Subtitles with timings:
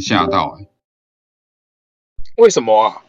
[0.00, 0.68] 点吓到、欸，
[2.36, 3.02] 为什么啊？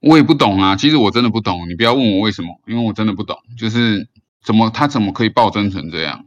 [0.00, 4.08] 我也不懂啊，其实我真的不懂，你不要问我为什么，因为我真的不懂，就是
[4.42, 6.24] 怎么他怎么可以暴增成这样？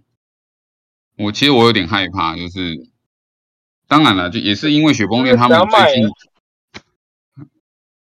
[1.18, 2.90] 我其实我有点害怕，就是
[3.88, 6.10] 当然了，就也是因为雪崩店他们最近，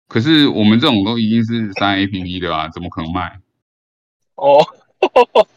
[0.08, 3.42] 可是我们这种都已经是三 A P P 的啊，怎么可能卖？
[4.36, 4.66] 哦，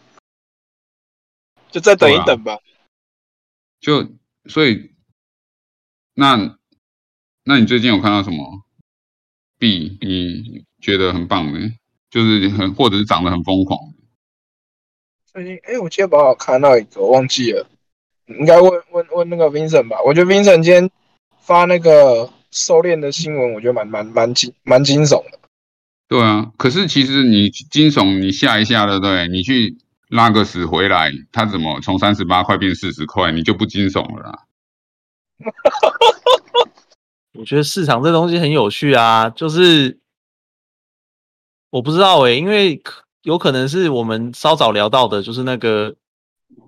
[1.71, 2.59] 就再等一等吧。
[3.79, 4.09] 就
[4.47, 4.93] 所以，
[6.21, 6.55] 那
[7.45, 8.63] 那你最近有看到什么
[9.59, 11.59] 币你觉得很棒的，
[12.11, 13.79] 就是很或者是涨得很疯狂？
[15.33, 17.67] 最近哎，我今天把我看到一个，我忘记了，
[18.27, 19.97] 应该问问问那个 Vincent 吧。
[20.05, 20.91] 我觉得 Vincent 今天
[21.39, 25.39] 发那个狩猎的新闻，我觉得蛮蛮蛮惊蛮惊悚的。
[26.07, 29.27] 对啊，可是其实你惊悚，你下一下，对不对？
[29.29, 29.79] 你去
[30.09, 34.47] 拉个屎回来，他怎么从三十八块变四十块，你就不惊悚了啦？
[37.39, 39.99] 我觉得市场这东西很有趣啊，就是
[41.71, 42.83] 我不知道诶、因为
[43.23, 45.95] 有可能是我们稍早聊到的，就是那个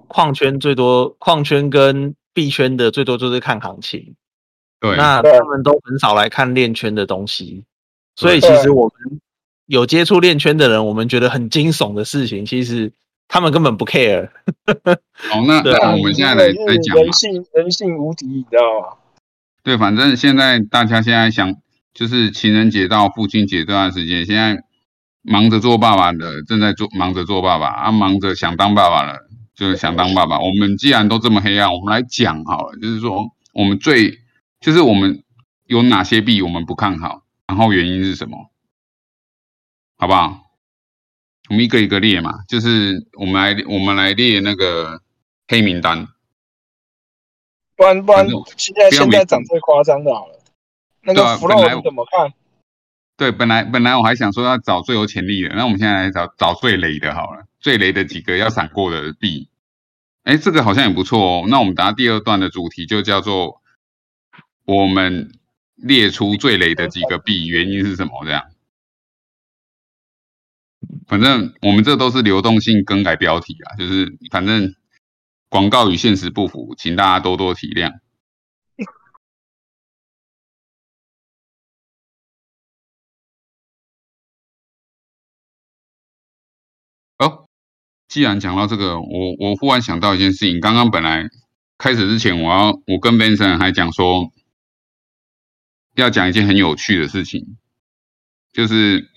[0.06, 4.14] 矿圈最多，矿圈跟币圈的最多就是看行情，
[4.80, 7.64] 对，那他们都很少来看链圈的东西，
[8.16, 9.20] 所以其实我们
[9.66, 12.92] 有接触链圈的人，我们觉得很惊悚的事情，其实
[13.32, 14.28] 他们根本不 care。
[15.30, 17.12] 好，那 那我们现在来来讲嘛人。
[17.14, 18.98] 性人性无敌，你知道吗？
[19.62, 21.56] 对，反正现在大家现在想，
[21.94, 24.62] 就是情人节到父亲节这段时间，现在
[25.22, 29.20] 忙着做爸爸的正在做忙着做爸爸，啊，忙着想当爸爸了，
[29.54, 30.38] 就是想当爸爸。
[30.38, 34.18] 我们既然都这么黑暗，我们来讲好了，就是说我们最，
[34.60, 35.24] 就是我们
[35.64, 38.50] 有哪些币我们不看好，然后原因是什么，
[39.96, 40.41] 好不好？
[41.48, 45.00] 我们一个一个列嘛，就是我们来我们来列那个
[45.48, 46.06] 黑名单。
[47.76, 48.26] 不然不然，
[48.56, 50.38] 现在现在涨最夸张的好了。
[51.02, 52.32] 那个对啊本来 flow 你怎么看？
[53.16, 59.48] 对，本来本来我还想说要找最有潜力的，那我们现在来找找最雷的好了，最雷的几个要闪过的币，
[60.22, 61.44] 哎，这个好像也不错哦。
[61.48, 63.60] 那我们答第二段的主题就叫做
[64.64, 65.32] 我们
[65.74, 68.24] 列出最雷的几个币，原因是什么？
[68.24, 68.44] 这样，
[71.06, 74.74] 反正我们这都是流动性更改标题啊，就是反正
[75.48, 77.92] 广告与现实不符，请大家多多体谅。
[87.18, 87.46] 哦，
[88.08, 90.60] 既然讲到这个，我我忽然想到一件事情。
[90.60, 91.28] 刚刚本来
[91.78, 94.32] 开始之前，我要我跟 Benson 还讲说，
[95.94, 97.58] 要讲一件很有趣的事情，
[98.52, 99.08] 就是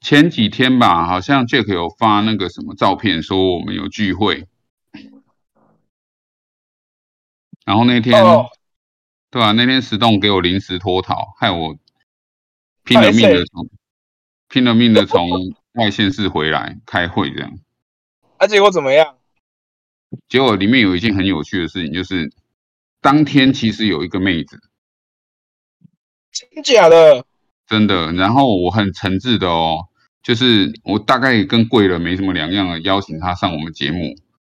[0.00, 4.46] 前几天吧，好像 Jack 有发那个什么照片，说我们有聚会，
[7.64, 8.48] 然后那天、哦
[9.30, 11.78] 对啊，那天石洞给我临时脱逃，害我
[12.82, 13.70] 拼了命的从
[14.48, 15.28] 拼了命的从
[15.74, 17.58] 外县市回来开会这样。
[18.38, 19.18] 啊，结果怎么样？
[20.28, 22.32] 结果里面有一件很有趣的事情，就是
[23.00, 24.60] 当天其实有一个妹子，
[26.32, 27.24] 真假的？
[27.68, 29.89] 真的，然后我很诚挚的哦，
[30.22, 34.14] 就是我大概跟贵人没什么两样的邀请他上我们节目，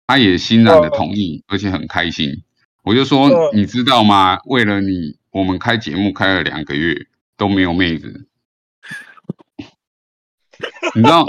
[0.07, 2.43] 他也欣然的同意，而且很开心。
[2.83, 4.39] 我就说，嗯你知道吗？
[4.47, 7.07] 为了你，我们开节目开了两个月
[7.37, 8.27] 都没有妹子，
[10.95, 11.25] 你知道，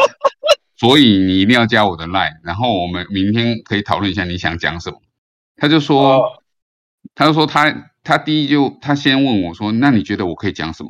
[0.78, 5.00] 所以你一定要加我的 line，然后我们明天可以讨论一下你想讲什么。
[5.56, 6.44] 他就说，哦
[7.14, 10.90] 他就说他他第一就他先问我说，那你觉得我可以讲什么？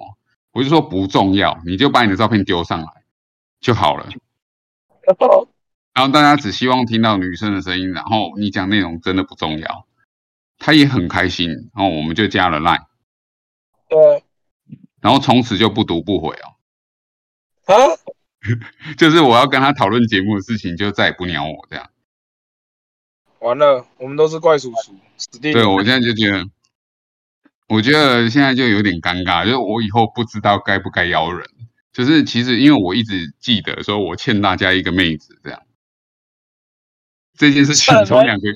[0.53, 2.87] 我就说不重要，你就把你的照片丢上来
[3.63, 4.07] 就好了。
[5.96, 9.88] 然后大家只希望听到女生的声音，然后你讲内容真的不重要。
[10.59, 12.85] 他也很开心，然后我们就加了 line，
[13.90, 14.23] 对
[15.02, 16.55] 然后从此就不读不回哦。
[17.66, 17.76] 啊，
[18.97, 21.90] 就是我要跟他讨论节目的事情，就再也不鸟我这样。
[23.40, 25.52] 完了，我们都是怪叔叔，死定。
[25.52, 26.47] 对我现在就觉得，
[27.67, 31.46] 我觉得现在就有点尴尬，就是我以后不知道该不该邀人。
[31.93, 35.61] 就是其实因为我一直记得说我欠大家一个妹子这样，
[37.37, 38.47] 这件事情从两个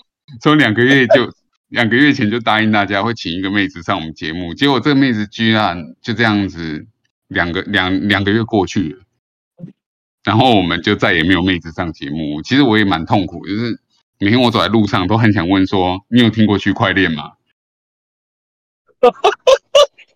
[0.41, 1.31] 从两个月就
[1.67, 6.87] 两个月前就答应大家会请一个妹子上我们节目，结果这个妹子居然就这样子
[7.27, 9.05] 两个两两个月过去了，
[10.23, 12.41] 然后我们就再也没有妹子上节目。
[12.41, 13.79] 其实我也蛮痛苦，就是
[14.17, 17.33] 每天我走在路上都很想问说，你有听过区块链吗？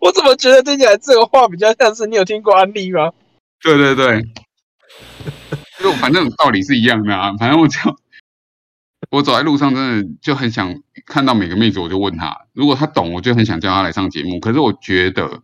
[0.02, 3.12] 我怎么觉得听起来这个话比较像是你有听过安利吗？
[3.62, 4.22] 对对对，
[5.80, 7.32] 就反正道理是一样的啊。
[7.38, 7.78] 反正我就
[9.12, 14.40] 我走在路上，真的就很想看到每个妹子，我就问她，如果她懂，我就很想叫她来上节目。
[14.40, 15.44] 可是我觉得，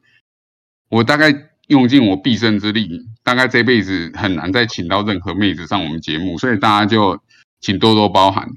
[0.90, 1.32] 我大概
[1.68, 7.22] 用尽我毕生之力，大概这辈子很难再请到任何妹子上我们节目，所以大家就
[7.62, 8.50] 请多多包涵。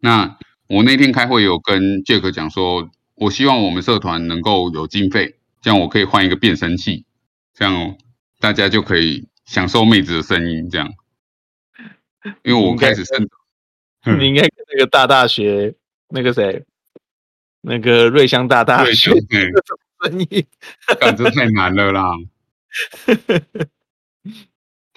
[0.00, 0.38] 那
[0.68, 7.04] 我那天开会有跟 Jack 讲说，我希望我们社团能够有经费，这样我可以换一个变声器，
[7.54, 7.96] 这样
[8.38, 10.92] 大家就可以享受妹子的声音，这样。
[12.42, 13.28] 因为我开始生，
[14.18, 15.74] 你应该跟那个大大学
[16.08, 16.64] 那个谁，
[17.60, 19.12] 那个瑞香大大学
[20.02, 20.44] 声音，
[21.00, 22.10] 感觉太难了啦。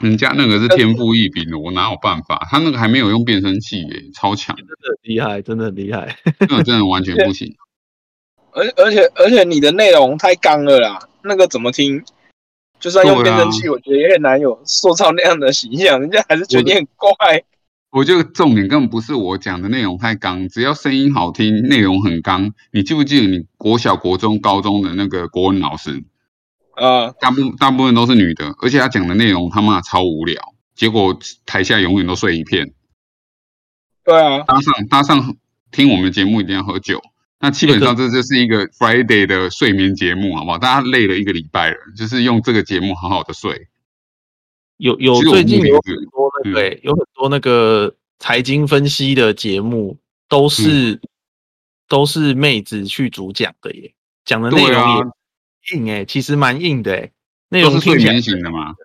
[0.02, 2.48] 人家那个是天赋异禀的，我哪有办法？
[2.50, 4.74] 他那个还没有用变声器耶，超强，真的
[5.04, 6.18] 厉害，真的很厉害，
[6.50, 7.56] 那真的完全不行。
[8.52, 12.04] 而而且而且你的内容太刚了啦，那个怎么听？
[12.80, 17.44] 就算用变声器，我觉得也很难有塑造那样的形象，人家还是觉得你很怪。
[17.92, 22.54] 我觉得重点根本不是我讲的内容太刚，只要声音好听，内容很刚。
[22.72, 26.04] 你记不记得你国小、国中、高中的那个国文老师？
[26.78, 30.42] 呃，大部大部分都是女的，而且她讲的内容他妈超无聊，
[30.76, 32.72] 结果台下永远都睡一片。
[34.06, 35.36] 对啊，搭上搭上
[35.70, 37.02] 听我们节目一定要喝酒。
[37.42, 40.58] 那基本上这就是一个 Friday 的睡眠节目，好不好？
[40.58, 43.68] 大家累了一个礼拜了，就是用这个节目好好的睡。
[44.78, 49.98] 有有最近有很多那个，有很多那个财经分析的节目，
[50.28, 51.00] 都是
[51.88, 53.94] 都是妹子去主讲的耶，
[54.26, 57.12] 讲的内容也硬哎，其实蛮硬的哎，
[57.50, 58.76] 内容是睡眠型的嘛。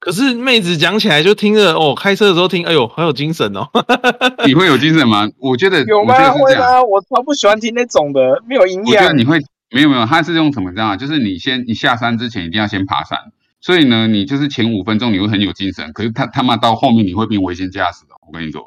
[0.00, 3.68] 可是妹子讲起来就听着哦，开车的时候听，哎呦，很有精神哦。
[4.46, 5.28] 你会有精神吗？
[5.38, 6.14] 我觉得有吗？
[6.32, 6.82] 会吗？
[6.82, 8.86] 我超不喜欢听那种的，没有营养。
[8.86, 9.38] 我觉得你会
[9.70, 10.96] 没有没有，他是用什么这样？
[10.96, 13.18] 就是你先你下山之前一定要先爬山，
[13.60, 18.14] 所以呢，你就是前五分钟你会很有精神，可是他他妈到后面你会变危险驾驶的。
[18.26, 18.64] 我跟你说，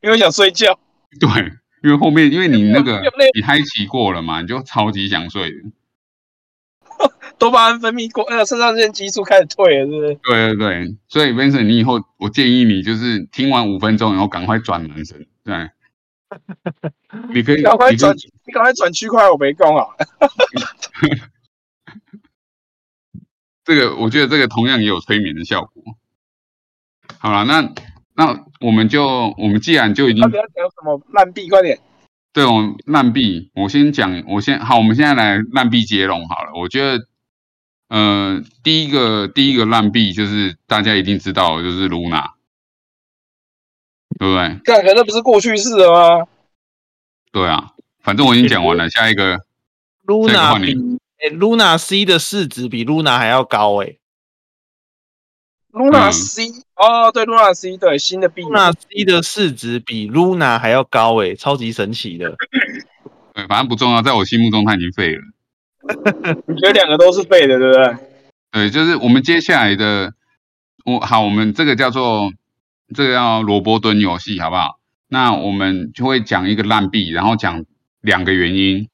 [0.00, 0.78] 因为想睡觉。
[1.20, 1.28] 对，
[1.84, 3.02] 因为后面因为你那个
[3.36, 5.52] 你嗨骑过了嘛，你就超级想睡。
[7.40, 10.14] 多巴胺分泌过，呃，肾上腺激素开始退了，是不是？
[10.22, 15.70] 对对对，所以 Vincent，你以后我建议你就是听完五分钟以后赶快转男神，对，
[17.32, 18.14] 你可以赶快转，
[18.46, 19.86] 你赶快转区块，我没空啊。
[23.64, 25.82] 这个我觉得这个同样也有催眠的效果。
[27.18, 27.72] 好了，那
[28.16, 31.80] 那我们就我们既然就已经不要讲什么烂币，快点。
[32.34, 37.06] 对，我烂币，我先讲，我先好，我们现在来烂币接龙好了，我觉得。
[37.90, 42.30] 呃，第一个第一个烂币就是大家一定知道，就是 Luna，
[44.16, 44.60] 对不对？
[44.64, 46.26] 看，可那不是过去式了吗？
[47.32, 48.88] 对啊，反正我已经讲完了。
[48.90, 49.40] 下一个，
[50.06, 53.96] Luna 比哎，Luna C 的市值比 Luna 还要高哎。
[55.72, 56.46] Luna C
[56.76, 62.36] 哦，对，Luna C 对新的币，Luna C 的市值比 Luna 还要高哎，超级神奇的。
[63.34, 65.22] 对，反正不重要，在我心目中它已经废了。
[66.46, 67.96] 你觉得两个都是废的，对不对？
[68.52, 70.12] 对，就是我们接下来的，
[70.84, 72.32] 我好，我们这个叫做
[72.94, 74.78] 这个叫萝卜蹲游戏，好不好？
[75.08, 77.64] 那我们就会讲一个烂币，然后讲
[78.00, 78.88] 两个原因，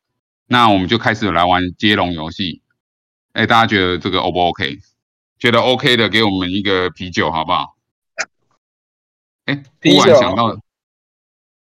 [0.46, 2.62] 那我们就开始来玩接龙游戏。
[3.32, 4.78] 哎，大家觉得这个 O 不 OK？
[5.38, 7.76] 觉得 OK 的，给我们一个啤酒，好不好？
[9.44, 10.58] 哎，突然想到，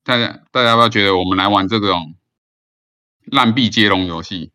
[0.03, 2.15] 大家大家要不要觉得我们来玩这种
[3.25, 4.51] 烂币接龙游戏？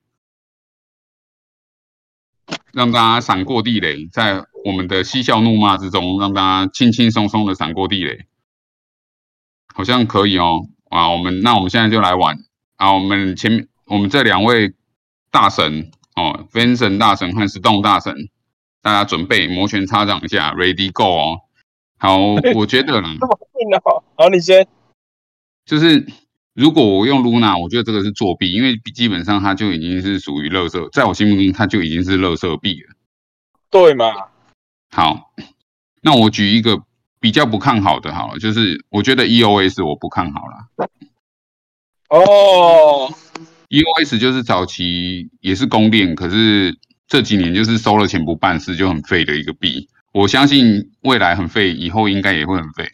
[2.73, 8.26] 让大家闪过地雷，在我们的嬉笑怒骂之中，让大家轻轻松松的闪过地雷，
[9.75, 10.68] 好像可以哦。
[10.88, 12.38] 啊，我们那我们现在就来玩
[12.76, 12.92] 啊。
[12.94, 14.75] 我们前面我们这两位
[15.30, 18.14] 大神哦，Vincent 大神和 Stone 大神，
[18.82, 21.40] 大家准备摩拳擦掌一下，Ready Go 哦。
[21.99, 22.18] 好，
[22.54, 24.02] 我觉得呢， 这么硬哦。
[24.16, 24.66] 好，你先，
[25.64, 26.06] 就是。
[26.54, 32.94] 如果我用 Luna，我觉得这个是作弊，因为基本上它就已经是属于垃圾，在我心目中它就已经是垃圾币了。
[33.71, 34.12] 对嘛？
[34.90, 35.32] 好，
[36.02, 36.82] 那我举一个
[37.18, 40.88] 比较不看好的，好了，就是我觉得 EOS 我不看好了。
[42.11, 43.14] 哦
[43.71, 46.76] ，EOS 就是早期也是公链，可是
[47.09, 49.88] 这几年就是收了钱不办事，就很废的一个币。
[50.12, 52.90] 我相信未来很废，以后应该也会很废。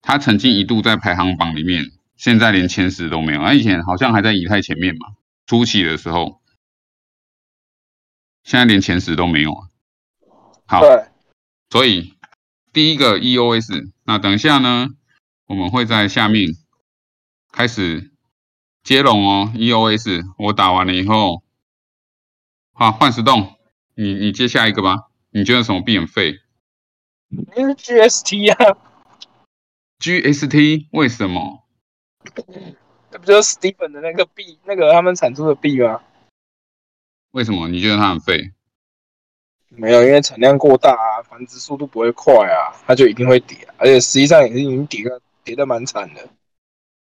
[0.00, 1.90] 它曾经一度在排行榜里面。
[2.16, 5.14] 现在连前十都没有，啊以前好像还在以太前面嘛，
[5.46, 6.40] 初期的时候，
[8.44, 9.68] 现在连前十都没有啊。
[10.66, 10.80] 好，
[11.70, 12.14] 所以
[12.72, 14.88] 第一个 EOS，那等一下呢，
[15.46, 16.54] 我们会在下面
[17.52, 18.12] 开始
[18.82, 19.52] 接龙哦。
[19.54, 21.42] EOS 我打完了以后，
[22.72, 23.56] 好换石洞，
[23.94, 25.10] 你你接下一个吧。
[25.30, 26.40] 你觉得什么币很废？
[27.28, 28.78] 你是 GST 啊。
[29.98, 31.63] GST 为什么？
[33.10, 36.00] 这不就是 Stephen 的那个币，那个他们产出的币吗？
[37.32, 38.52] 为什么你觉得它很废？
[39.76, 46.28] 没有，因为产量过大啊，繁殖速度不会快啊，它就一定会跌，而且实际上也是已经跌个跌的蛮惨的。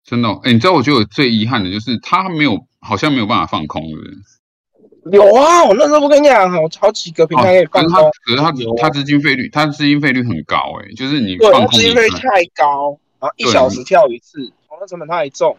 [0.04, 5.18] 真的、哦，哎，你知道我觉得我最遗憾的就是它没有，好像没有办法放空，是不是？
[5.18, 15.58] 有啊，我那时候不跟你讲，好好几个平台可以放可是空，它，可是它它资金费率，它资金费率很高，哎，就是你对，放它资金费空一次太高，然后一小时跳一次，哦，那成本太重。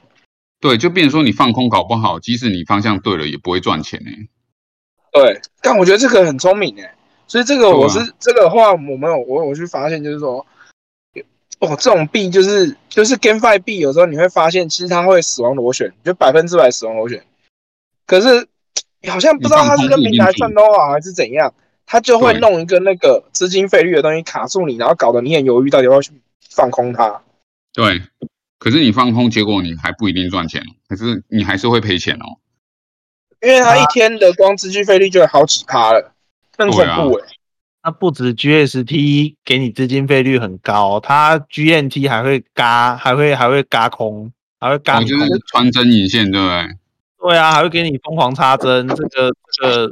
[0.60, 4.28] 对，就变成说你放空搞不好，即使你方向对了，也不会赚钱哎。
[5.12, 6.92] 对，但我觉得这个很聪明诶，
[7.26, 10.46] 所以这个我是、这个的话，我们有我我去发现就是说，
[11.60, 17.24] 哦，这种币就是就是 GameFi 币，有时候你会发现其实它会死亡螺旋，就百分之百死亡螺旋，
[18.06, 18.46] 可是
[19.08, 21.52] 好像不知道它是跟平台算多少还是怎样，
[21.86, 26.12] 它就会弄一个那个资金费率的东西卡住你，然后搞得你很犹豫到底要不要去
[26.50, 27.22] 放空它。
[27.72, 28.00] 对，
[28.60, 32.38] 可是你放空，结果你还不一定赚钱，可是你还是会赔钱哦。
[33.40, 36.12] 因为它一天的光资金费率就有好几趴了，
[36.58, 37.24] 很恐对啊怖诶、
[37.82, 45.28] 它不止 GST 给你资金费率很高，它 GNT 还会嘎，还会还会嘎空，还会嘎我就你空。
[45.28, 46.68] 是穿针引线，对不对？
[47.30, 49.88] 对啊，还会给你疯狂插针，这个这个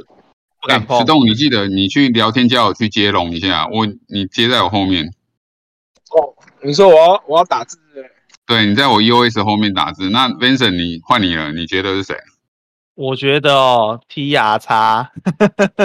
[0.61, 1.05] 不敢哎，碰石。
[1.05, 5.07] 栋，你记得你去聊天叫我去接龙一下，我你接在我后面，
[6.11, 7.88] 哦，你说我要我要打字是
[8.49, 10.09] 对你在我 EOS 后面打字。
[10.09, 12.15] 那 Vincent，你换你了，你觉得是谁？
[12.95, 15.11] 我觉得哦，T R 叉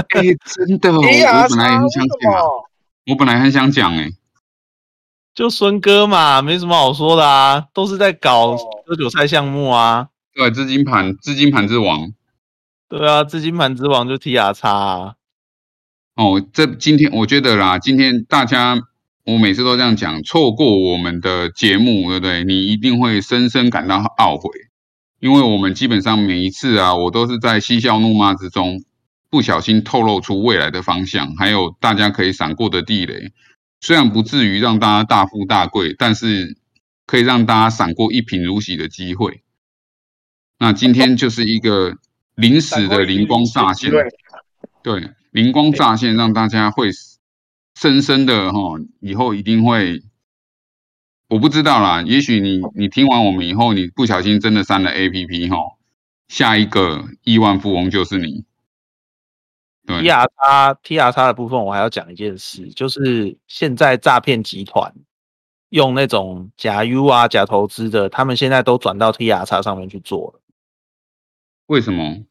[0.08, 2.40] 哎，真的， 我本来也很想讲啊，
[3.06, 4.08] 我本来很想讲哎，
[5.34, 10.08] 就孙哥嘛，没什么好说的啊，都是在搞哦割韭菜项目啊。
[10.32, 12.12] 对，资金盘，资金盘之王。
[12.88, 15.14] 对啊，资金盘之王就 T R 叉啊。
[16.16, 18.80] 哦，这今天我觉得啦，今天大家
[19.24, 22.44] 我每次都这样讲，错过我们的节目，对不对？
[22.44, 24.50] 你一定会深深感到懊悔，
[25.18, 28.82] 因为我们基本上每一次啊，我都是在嬉笑怒骂之中，
[29.30, 33.32] 不小心透露出未来的方向，还有大家可以闪过的地雷。
[33.80, 36.58] 虽然不至于让大家大富大贵，但是
[37.06, 39.42] 可以让大家闪过一贫如洗的机会。
[40.58, 41.96] 那今天就是一个
[42.34, 44.02] 临时的灵光乍现，对，
[44.82, 46.90] 对，灵光乍现，让大家会
[47.74, 48.58] 深深的哈，
[49.00, 50.02] 以后一定会，
[51.28, 55.56] 我不知道啦，也许你你听完我们以后，你不小心真的删了 A P P 哈，
[56.28, 58.44] 下一个亿万富翁就是你。
[59.86, 64.94] T 对，R 叉 T R 叉的部分，我还要讲一件事，就是现在诈骗集团
[65.68, 70.40] 用那种假 U 啊、假投资的，他们现在都转到 T R 叉上面去做了。
[71.66, 72.24] 为什么？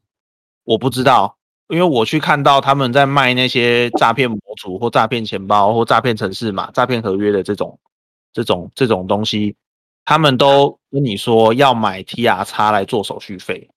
[0.63, 1.37] 我不知道，
[1.69, 7.79] 因为我去看到他们在卖那些诈骗模组或诈骗钱包或诈骗城市嘛、诈骗合约的这种、
[8.33, 9.55] 这种、这种东西，
[10.05, 13.69] 他们都跟你说要买 T R 叉来做手续费，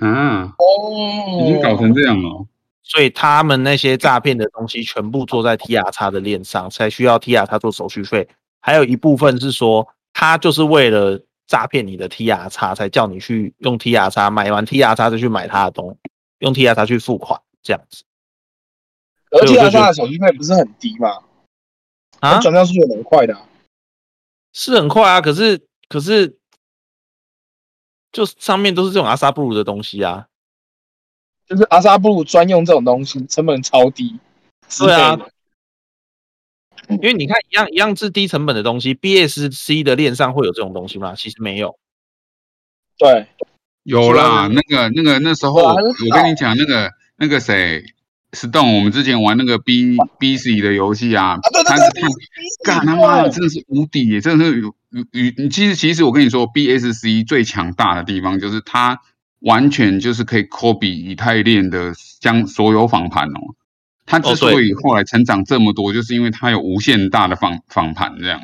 [0.00, 2.46] 啊，哦已经搞成这样了。
[2.82, 8.26] 所以他们那些诈骗的东西全部做在 T R 叉的链上，才需要 T R 叉做手续费。
[8.60, 15.96] 还有一部分是说，他就是为了诈骗你的 T R 叉，才叫你去用 T R 叉买完 T R 叉再去买他的东
[16.38, 18.04] 用 T R 叉去付款，这样子
[19.30, 21.22] 而所以 T 我 R 就觉得叉的手续费不是很低吗？
[22.20, 23.48] 啊它，转账速度很快的啊、
[24.52, 26.38] 是很快啊，可是可是，
[28.10, 30.28] 就上面都是这种阿萨布鲁的东西啊。
[31.46, 34.18] 就是阿萨布鲁专用这种东西，成本超低。
[34.68, 35.16] 是啊
[36.88, 41.14] 因为你看，一样一样是低成本的东西，BSC 的链上会有这种东西吗？
[41.14, 41.78] 其实没有。
[42.96, 43.28] 对，
[43.88, 45.74] 有啦，那个那个那时候我
[46.12, 47.82] 跟你讲，那个那个谁
[48.32, 51.90] ，Stone，我们之前玩那个 B B C 的游戏啊，啊，对对对他是
[52.62, 54.20] 看干他妈的，真的是无敌耶！
[54.20, 59.00] 真的是有有有，其实其实我跟你说，BSC 最强大的地方就是它
[59.40, 63.40] 完全就是可以 copy 以太链的将所有访盘哦。
[64.04, 68.40] 它之所以后来成长这么多，就是因为它有无限大的访访盘这样，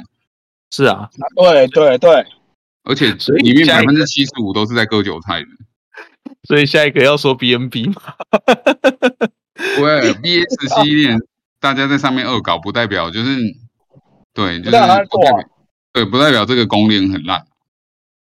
[0.71, 2.27] 是啊，对对对，
[2.85, 5.47] 而且里面百分之七十五都是在割韭菜的。
[6.49, 8.03] 所以下一个要说 BNB 嘛。
[9.55, 11.19] 对 BSC 链，
[11.61, 13.37] 大家在上面恶搞，不代表就是
[14.33, 15.49] 对，就是不代表
[15.93, 17.45] 对，不代表这个公链很烂。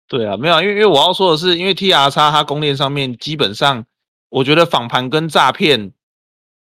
[0.09, 3.85] 对啊，没有啊，因为因为我要说的是，因为 TR 叉它公链上面基本上，
[4.29, 5.93] 我觉得访盘跟诈骗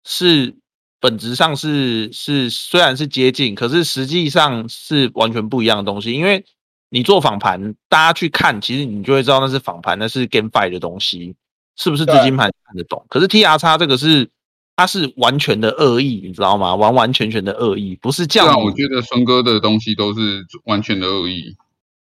[0.04, 0.56] 是
[1.00, 6.12] 本质上是是虽然是接近，可是实际上是完全不一样的东西。
[6.12, 6.44] 因为
[6.88, 11.35] 你做访盘，大家去看，其实你就会知道那是访盘，那是 GameFi 的东西，
[11.76, 13.05] 是不是资金盘看得懂？
[13.09, 14.31] 可是 TR 叉这个是
[14.76, 16.75] 它是完全的恶意，你知道吗？
[16.75, 18.62] 完完全全的恶意，不是这样。
[18.62, 21.57] 我觉得孙哥的东西都是完全的恶意。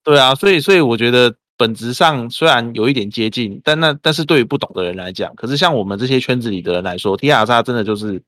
[0.04, 8.22] 对啊，所以所以我觉得本质上虽然有一点接近，但那但是对于不懂的人来讲，可是像我们这些圈子里的人来说，T R 叉真的就是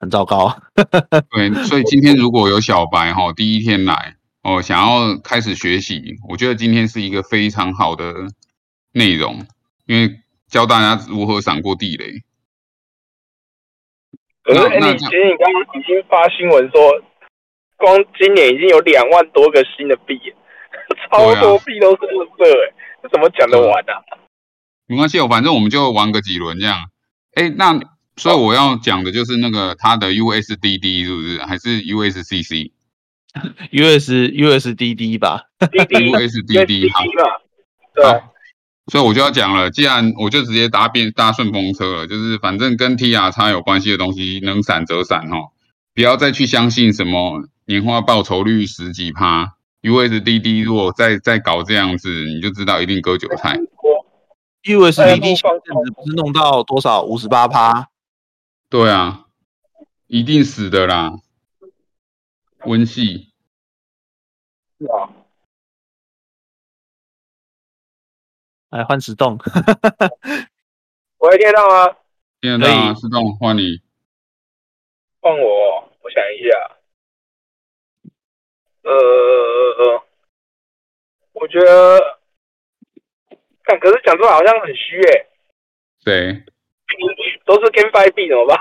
[0.00, 0.54] 很糟糕。
[1.30, 8.12] 对，所以今天如果有小白哈，第一天来哦，想要开始学习，我觉得今天是一个非常好的
[8.92, 9.46] 内容，
[9.86, 10.18] 因为
[10.48, 12.22] 教大家如何闪过地雷。
[14.42, 17.00] 可是，哎，你其实你刚刚已经发新闻说，
[17.76, 20.18] 光今年已经有两万多个新的币，
[21.08, 24.02] 超多币都是垃圾，哎，怎么讲得完啊？
[24.88, 26.90] 没关系，我反正我们就玩个几轮这样。
[27.34, 27.78] 哎，那
[28.16, 31.38] 所以我要讲的就是那个它的 USDD 是不是？
[31.38, 31.80] 还是
[33.72, 37.02] USCC？US USDD 吧，USDD 好，
[37.94, 38.22] 对。
[38.90, 45.36] 所以我就要讲了，既然我就直接搭便搭顺风车了，就是反正跟 T R 差有关系的东西，能闪则闪哈，
[45.94, 53.56] 不要再去相信什么年化报酬率十几趴，U S D D 如果再再搞这样子，你就知道一定割韭菜。
[54.64, 57.86] U S D D 前阵子不是弄到多少五十八趴？
[58.68, 59.26] 对啊，
[60.08, 61.12] 一定死的啦，
[62.66, 63.32] 温系。
[64.78, 65.08] 是啊。
[68.70, 69.36] 来换石洞，
[71.18, 71.96] 喂，听得到吗？
[72.40, 73.82] 听得到啊，石洞换你，
[75.20, 76.76] 换我，我想一下，
[78.82, 80.02] 呃，
[81.34, 82.18] 我觉得，
[83.64, 85.26] 看，可是讲出来好像很虚诶。
[86.04, 86.42] 对，
[87.44, 88.58] 都是 GameFi 币怎么办？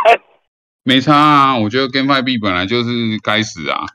[0.84, 2.90] 没差啊，我觉得 GameFi 币本来就是
[3.24, 3.86] 该死啊。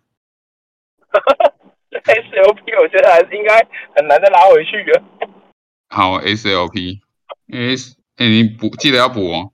[1.91, 3.57] SLP 我觉得还是应该
[3.97, 5.03] 很难再拉回去的。
[5.89, 9.53] 好，SLP，S，哎，你补记得要补哦，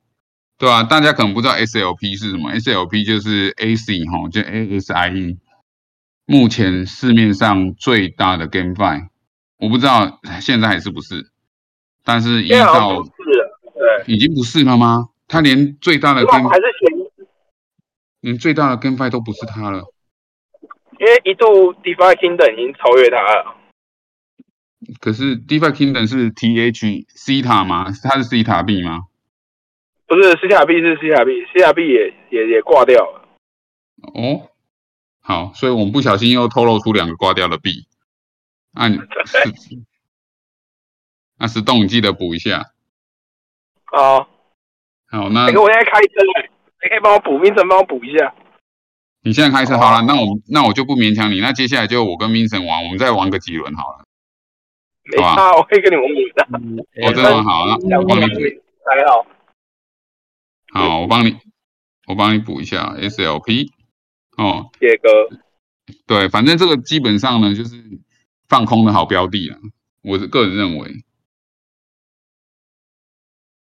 [0.58, 5.38] 对啊，大家可能不知道 SLP 是什么，SLP 就是 AC 哈，就 ASIE，
[6.26, 9.08] 目前市面上最大的 GameFi，
[9.58, 11.30] 我不知道现在还是不是，
[12.04, 15.08] 但是依照对，已经不是了吗？
[15.28, 16.91] 他连最大的 Game 还是前，
[18.22, 19.92] 连最大的 GameFi 都不是他了，
[20.98, 23.56] 因为一度 DeFi Kingdom 已经超越他了。
[25.00, 27.86] 可是 DeFi Kingdom 是 TH C 塔吗？
[28.02, 29.00] 它是 C 塔币吗？
[30.06, 33.28] 不是，C 塔币是 C 塔币，C 塔币也也也挂掉了。
[34.14, 34.50] 哦，
[35.20, 37.86] 好，所以我们不小心又透露出两个挂掉的币。
[38.72, 38.88] 那
[41.38, 42.72] 那 石洞，你记得补一下。
[43.84, 44.28] 好，
[45.10, 46.08] 好，那我现在开车，
[46.82, 48.34] 你可以帮我补，明晨帮我补一下。
[49.24, 51.38] 你现在开车好了，那我那我就不勉强你。
[51.40, 54.04] 那接下来就我跟明晨玩，我们再玩个几轮好了。
[55.04, 56.86] 没差，我可以跟你们补的。
[57.06, 58.40] 我真的好，那我帮你补。
[58.84, 59.24] 还好。
[60.72, 61.36] 好，我帮你，
[62.08, 63.68] 我帮你补一下 SLP。
[64.36, 65.08] 哦，杰哥。
[66.06, 67.76] 对，反正这个基本上呢，就是
[68.48, 69.58] 放空的好标的了。
[70.02, 71.04] 我是个人认为。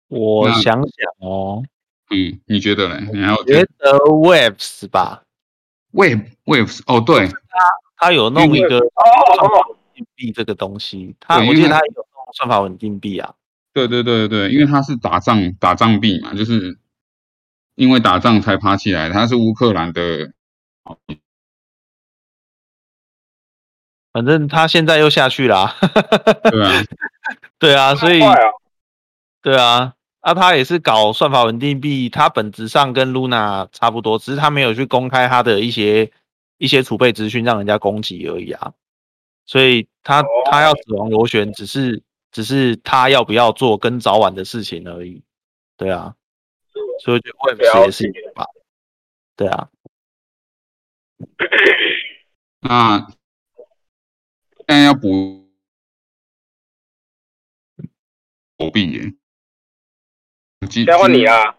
[0.09, 0.85] 我想想
[1.21, 1.63] 哦。
[2.11, 3.01] 嗯，你觉得呢？
[3.13, 5.23] 你还有觉得 Waves 吧
[5.93, 7.27] ？Wave Waves 哦，对。
[7.29, 7.35] 他
[7.97, 9.77] 他有弄一个哦。
[10.15, 13.35] 币这个东西，它我记得它有算法稳定币啊。
[13.73, 16.79] 对对对对，因为它是打仗打仗币嘛，就是
[17.77, 19.09] 因为打仗才爬起来。
[19.09, 20.33] 它是乌克兰的，
[24.13, 25.75] 反正他现在又下去了。
[26.51, 26.85] 对啊，
[27.59, 28.21] 对啊，所以
[29.41, 29.95] 对啊，
[30.27, 36.11] 啊，他也是搞算法稳定币，他本质上跟 Luna 差不多，只是他没有去公开他的一些
[36.59, 38.73] 一些储备资讯，让人家攻击而已啊。
[39.45, 45.23] 所以他他要死亡螺旋，只是只是他要不要做跟早晚的事情而已，
[45.77, 46.17] 对啊，
[47.05, 47.53] 所以就会
[47.85, 48.47] 也是吧，
[49.37, 49.69] 对啊。
[52.63, 52.99] 那
[54.67, 55.49] 现在要补
[58.59, 59.15] 火币耶，
[60.71, 61.57] 先换你啊。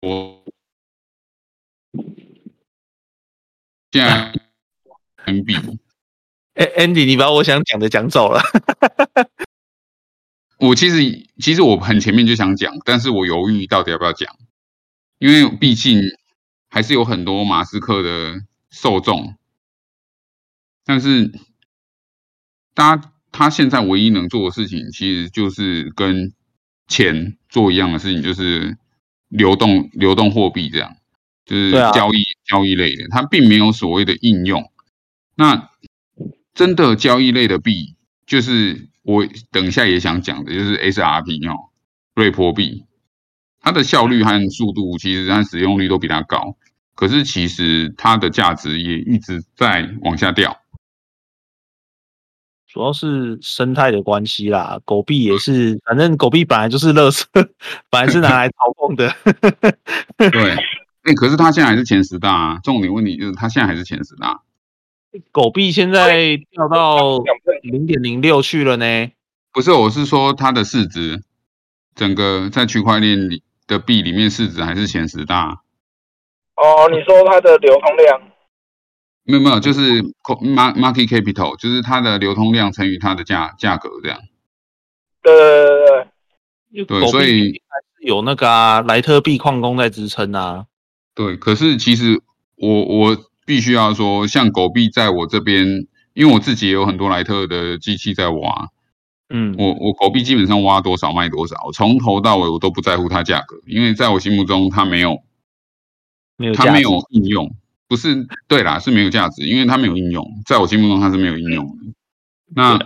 [0.00, 0.44] 我
[3.90, 4.32] 现在
[5.24, 5.78] MB，
[6.54, 8.42] 哎，Andy，你把我想讲的讲走了。
[10.58, 14.36] 我其实其实我很前面就想讲，但是我犹豫到底要不要讲，
[15.18, 16.00] 因为毕竟
[16.74, 19.36] 还是有很多马斯克的受众，
[20.84, 21.32] 但是
[22.74, 26.32] 他他现在唯一能做的事情，其实就是跟
[26.88, 28.76] 钱做一样的事情，就是。
[29.30, 30.96] 流动流动货币这样，
[31.44, 34.70] 就是交易交易类的，它并没有所谓的应用。
[35.34, 35.70] 那
[36.52, 41.70] 真的交易类的币，就是我等一下也想讲的，就是 SRP 哦，
[42.14, 42.84] 瑞波币，
[43.64, 46.54] 它的效率和速度其实它使用率都比它高，
[46.94, 50.60] 可是其实它的价值也一直在往下掉。
[52.68, 57.24] 主要是生态的关系啦，狗币也是，反正狗币本来就是垃圾，
[57.88, 59.16] 本来是拿来操控的。
[60.18, 60.50] 对，
[61.04, 62.60] 哎，可是它现在还是前十大啊。
[62.62, 64.42] 重点问题就是它现在还是前十大。
[65.32, 67.22] 狗币现在掉到
[67.62, 69.10] 零点零六去了呢。
[69.52, 71.22] 不是，我是说它的市值，
[71.94, 75.62] 整个在区块链里的币里面市值还是前十大。
[76.56, 78.20] 哦，你说它的流通量？
[79.24, 84.20] 没有没有，就是 market capital，就是它的流通量乘以它的价价格这样。
[85.22, 90.66] 对对对对，所以还是有那个啊，莱特币矿工在支撑啊。
[91.14, 92.20] 对，可是其实
[92.56, 98.68] 我我必须要说，像狗币在我这边，因为我自己也有很多莱特的机器在挖。
[99.36, 105.24] 嗯，我我狗币基本上挖多少卖多少，我从头到尾我都不在乎它价格，因为在我心目中它没有，
[106.36, 107.52] 没有它没有应用。
[107.88, 111.72] 不是对啦，是没有价值，因为它没有应用，在我心目中它是没有应用的。
[112.54, 112.78] 那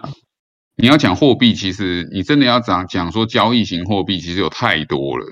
[0.77, 5.27] 你要讲货币，其实你真的要讲讲说交易型货币，其实有太多了。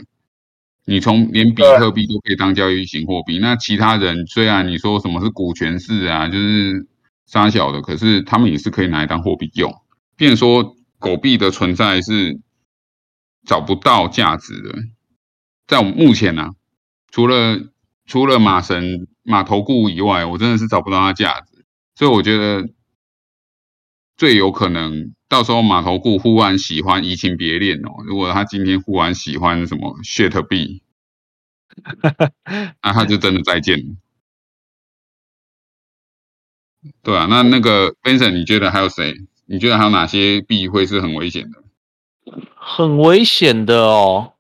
[0.85, 6.87] 你从连比特币都可以当交易型货币，那其他人虽然你说什么是股权式啊，就是
[7.27, 9.75] 杀小的，可是他们也是可以拿来当货币用。
[10.17, 10.76] 变说
[11.07, 12.41] 狗币的存在是
[13.47, 14.75] 找不到价值的，
[15.67, 16.55] 在我目前呢，
[17.11, 17.61] 除了
[18.07, 19.07] 除了马神。
[19.29, 21.65] 马头固以外，我真的是找不到它价值，
[21.97, 22.71] 所以我觉得
[24.17, 28.05] 最有可能到时候马头固忽然喜欢移情别恋哦。
[28.07, 30.85] 如果他今天忽然喜欢什么 shit 币，
[32.81, 33.97] 那他就真的再见了。
[37.03, 39.13] 对啊，那那个 Benson，你觉得还有谁？
[39.47, 41.63] 你觉得还有哪些币会是很危险的？
[42.57, 44.35] 很危险的哦。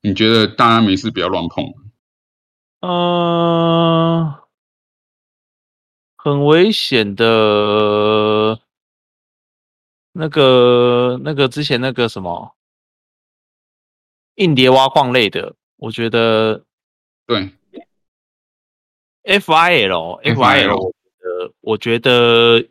[0.00, 1.74] 你觉得大家没事不要乱碰。
[2.80, 4.34] 嗯，
[6.16, 8.60] 很危险的，
[10.12, 12.54] 那个那个之前那个什么
[14.36, 16.64] 硬碟挖矿类的，我觉得
[17.26, 17.50] 对
[19.24, 22.68] ，F I L F I L，我觉得我觉得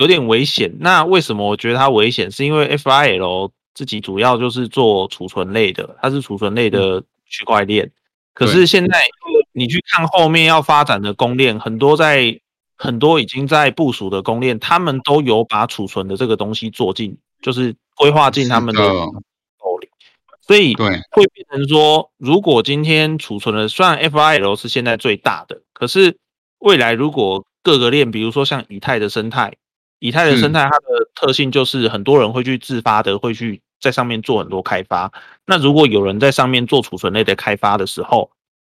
[0.00, 0.78] 有点危险。
[0.80, 2.30] 那为什么我觉得它危险？
[2.30, 7.92] 是因为 F I L 自己主要就是做储存类的，它是储存类的区块链。
[8.32, 9.06] 可是现在
[9.52, 12.40] 你去看后面要发展的公链，很多在
[12.76, 18.82] 很多已经在部署的公链，他们都有把储存的这个东西做进，就是规划进他们的
[20.40, 26.16] 所以对会变成说，如果今天储存的，虽然 FIL 是现在最大的，可是
[26.58, 29.52] 未来如果各个链，比如说像以太的生态，
[30.00, 33.62] 以太的生态它的特性就是很多人会去自发的会去。
[33.82, 35.10] 在上面做很多开发，
[35.46, 38.30] 那如果有人在上面做储存类的开发的时候，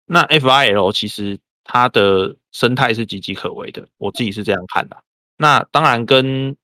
[0.07, 4.97] 那 FIL 其实它的生态是岌岌可危的，我自己是这样看的。
[5.37, 6.57] 那当然跟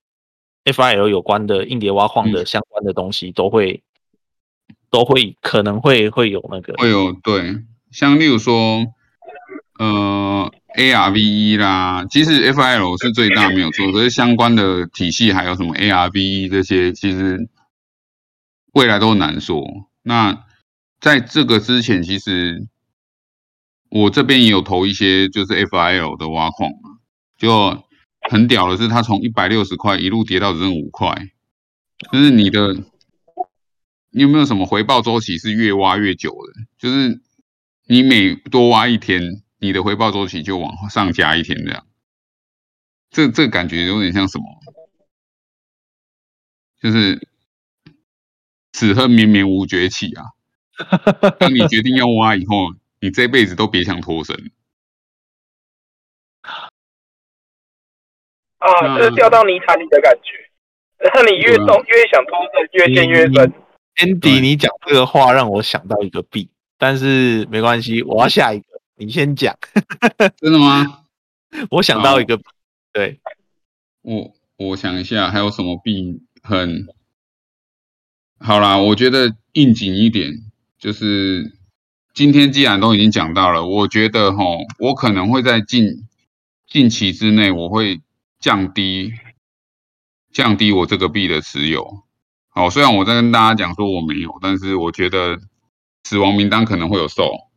[0.64, 3.82] FIL 有关的硬碟挖矿的相关的东西，都会
[4.88, 7.56] 都会可能会会有那个会有对，
[7.90, 8.86] 像例如说
[9.80, 17.48] 呃 ARVE 啦，其实 FIL 是最大没有错，可是相关的体系还有什么 ARVE 这些，其实。
[18.74, 19.64] 未来都难说。
[20.02, 20.44] 那
[21.00, 22.68] 在这个之前，其实
[23.88, 26.70] 我这边也有投一些，就是 FIL 的挖矿，
[27.38, 27.82] 就
[28.30, 31.12] 很屌的是，它从一百六十块一路跌到只剩五块。
[32.12, 32.74] 就是你的，
[34.10, 36.52] 你有没有什么回报周期是越挖越久的？
[36.78, 37.20] 就是
[37.86, 41.86] 你每多挖一天，你的回报周期就往上加一天这样。
[43.10, 44.44] 这这感觉有点像什么？
[46.80, 47.26] 就是。
[48.70, 50.26] 此恨绵绵无绝期啊！
[51.40, 54.52] 当你决定要挖以后，你这辈子都别想脱身。
[58.58, 60.52] 啊，这掉到泥潭里的感觉，
[61.12, 63.52] 让你越动越想脱身，越陷越深。
[63.96, 68.67] Andy，你讲这个话让我想到一个币，但是没关系，我要下一个，
[68.98, 69.56] 你先讲。
[70.36, 71.04] 真的吗？
[71.70, 72.38] 我想到一个，
[72.92, 73.20] 对，
[74.02, 76.86] 我我想一下，还有什么币很。
[78.40, 80.32] 好啦，我觉得应景一点，
[80.78, 81.58] 就是
[82.12, 84.44] 今天既然都已经讲到了，我觉得哈，
[84.78, 86.06] 我可能会在近
[86.66, 88.00] 近期之内，我会
[88.38, 89.12] 降低
[90.32, 92.04] 降低我这个币的持有。
[92.50, 95.40] 好，虽然我在跟大家讲说我没有，但是我觉得
[96.04, 97.47] 死亡名单可能会有受。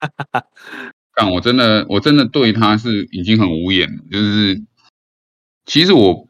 [1.14, 4.62] 但我真的我真的对他是已经很无言了，就是
[5.66, 6.28] 其实我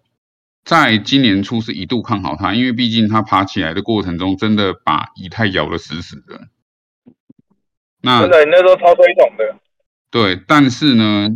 [0.64, 6.48] 在今年初是一度看好他，因为毕竟他爬起来的过程中真的把以太咬得死死的。
[8.00, 9.56] 那真的，你那时候超推崇的。
[10.10, 11.28] 对，但是呢，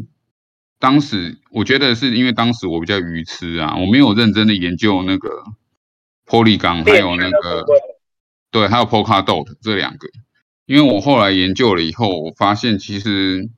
[0.79, 5.29] 当时我觉得是因为当时我比较愚痴啊，我没有认真的研究那个
[6.27, 7.65] Polygon 还有那个
[8.51, 10.09] 对，还有 Polkadot 这两个，
[10.67, 13.51] 因为我后来研究了以后，我发现其实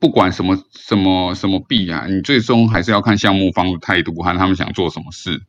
[0.00, 5.42] 不管什么什么什么币啊，你最终还是要看项目方的态度和他们想做什么事。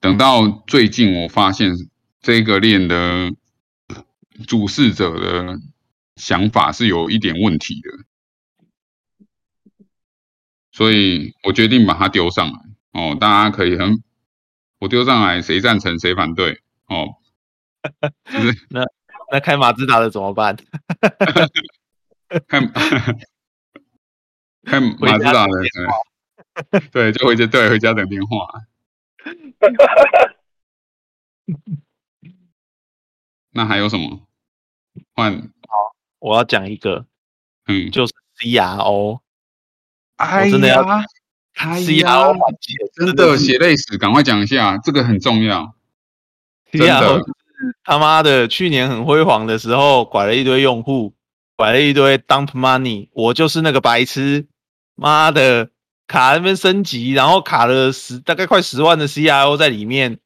[0.00, 1.72] 等到最近，我发现
[2.20, 3.32] 这个链的
[4.46, 5.58] 主事者的
[6.16, 7.90] 想法是有一点问题的，
[10.72, 12.58] 所以我决定把它丢上来
[12.92, 13.16] 哦。
[13.18, 14.02] 大家可以很，
[14.78, 17.08] 我丢上来，谁赞成谁反对哦？
[18.32, 18.84] 就是那
[19.30, 20.56] 那开马自达的怎么办？
[22.46, 22.72] 看
[24.64, 25.52] 看马 自达的，
[26.92, 28.46] 对，就回家对回家等电话。
[33.52, 34.20] 那还有什么？
[35.14, 35.32] 换
[35.68, 37.06] 好我要讲一个，
[37.66, 39.20] 嗯，就是 CRO，
[40.16, 40.82] 哎我真的要
[41.54, 42.42] CRO 呀，
[42.94, 45.74] 真的血泪史，赶快讲一下，这个很重要。
[46.72, 47.32] 真的 CRO 就是
[47.84, 51.14] 他妈的，去年很辉煌的时候，拐了一堆用户，
[51.56, 54.46] 拐了一堆 dump money，我就是那个白痴，
[54.94, 55.70] 妈的，
[56.06, 60.18] 卡那边升级，然后卡了十大概快十万的 CRO 在里面，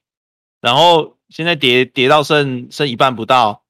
[0.60, 3.64] 然后现在跌跌到剩剩一半不到，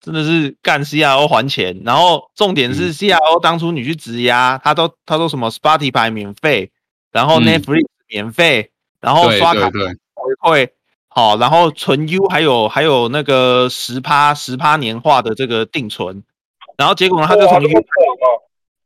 [0.00, 2.92] 真的是干 CRO 还钱，然后重点是嗯。
[2.92, 6.72] CRO 当初你去质押，他都他都什么 Spotify 免费，
[7.12, 7.44] 然后嗯。
[7.44, 10.70] Netflix 免费，然后刷卡回馈，
[11.16, 16.22] 好，然后存 U 还有还有那个十趴十趴年化的这个定存，
[16.76, 17.82] 然后结果呢，他就从 U！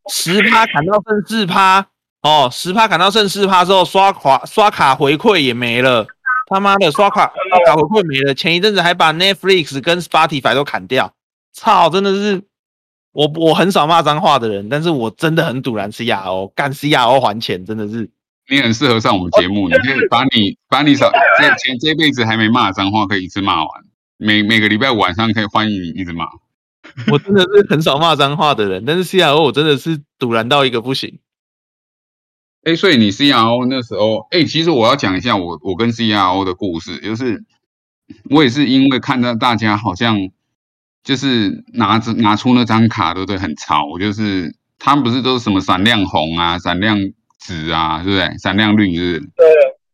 [0.08, 1.84] 十趴砍到剩四趴，
[2.22, 6.06] 哦，十趴砍到剩四趴之后，刷卡刷卡回馈也没了，
[6.46, 11.12] 他妈的刷卡刷卡回馈没了，前一阵子还把 Netflix 跟 Spotify 都砍掉，
[11.52, 12.44] 操，真的是
[13.10, 18.08] 我我很少骂脏话的人，但是我真的很堵然 CRO 干 CRO 还钱，真的是。
[18.48, 23.68] 你很适合上我们节目，你可以把你把你少这前这辈子还没骂的脏话，可以一次骂完。
[24.16, 26.26] 每每个礼拜五晚上可以欢迎你一直骂。
[27.12, 31.20] 我真的是很少骂脏话的人，但是 CRO 我真的是堵然到一个不行。
[32.64, 37.44] 哎，所以你 CRO 那时候，哎，其实我要讲一下我我跟 CRO 的故事，就是
[38.28, 40.16] 我也是因为看到大家好像
[41.04, 43.38] 就是拿着拿出那张卡，对不对？
[43.38, 46.98] 很潮，就是他们不是都是什么闪亮红啊、闪亮
[47.40, 48.38] 紫啊，对不对？
[48.38, 49.30] 闪亮绿是不是？
[49.36, 49.46] 对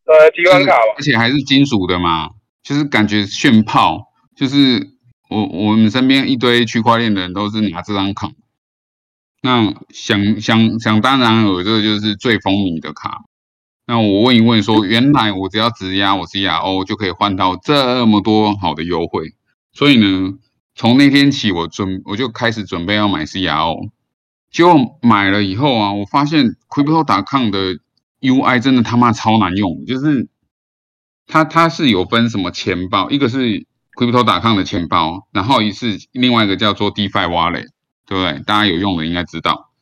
[0.05, 2.31] 呃，提款卡嘛，而且还是金属的嘛，
[2.63, 4.13] 就是感觉炫炮。
[4.37, 4.91] 就是
[5.31, 8.31] 我我们身边一堆区块链的人都是拿这张卡，
[9.43, 13.23] 那想想想当然尔，这个就是最风靡的卡。
[13.87, 19.35] 那我问一问说，原来我只要质押我 CRO 就可以换到这么多好的优惠，
[19.73, 20.35] 所以呢，
[20.75, 23.89] 从那天起我准我就开始准备要买 CRO，
[24.51, 27.75] 结果买了以后啊，我发现 Crypto.com 的
[28.21, 30.29] UI 真的他妈超难用，就是
[31.27, 33.67] 它它是有分什么钱包，一个是
[33.99, 37.69] Crypto.com 的钱包，然后一是另外一个叫做 DeFi Wallet，
[38.07, 38.43] 对不对？
[38.45, 39.73] 大家有用的应该知道。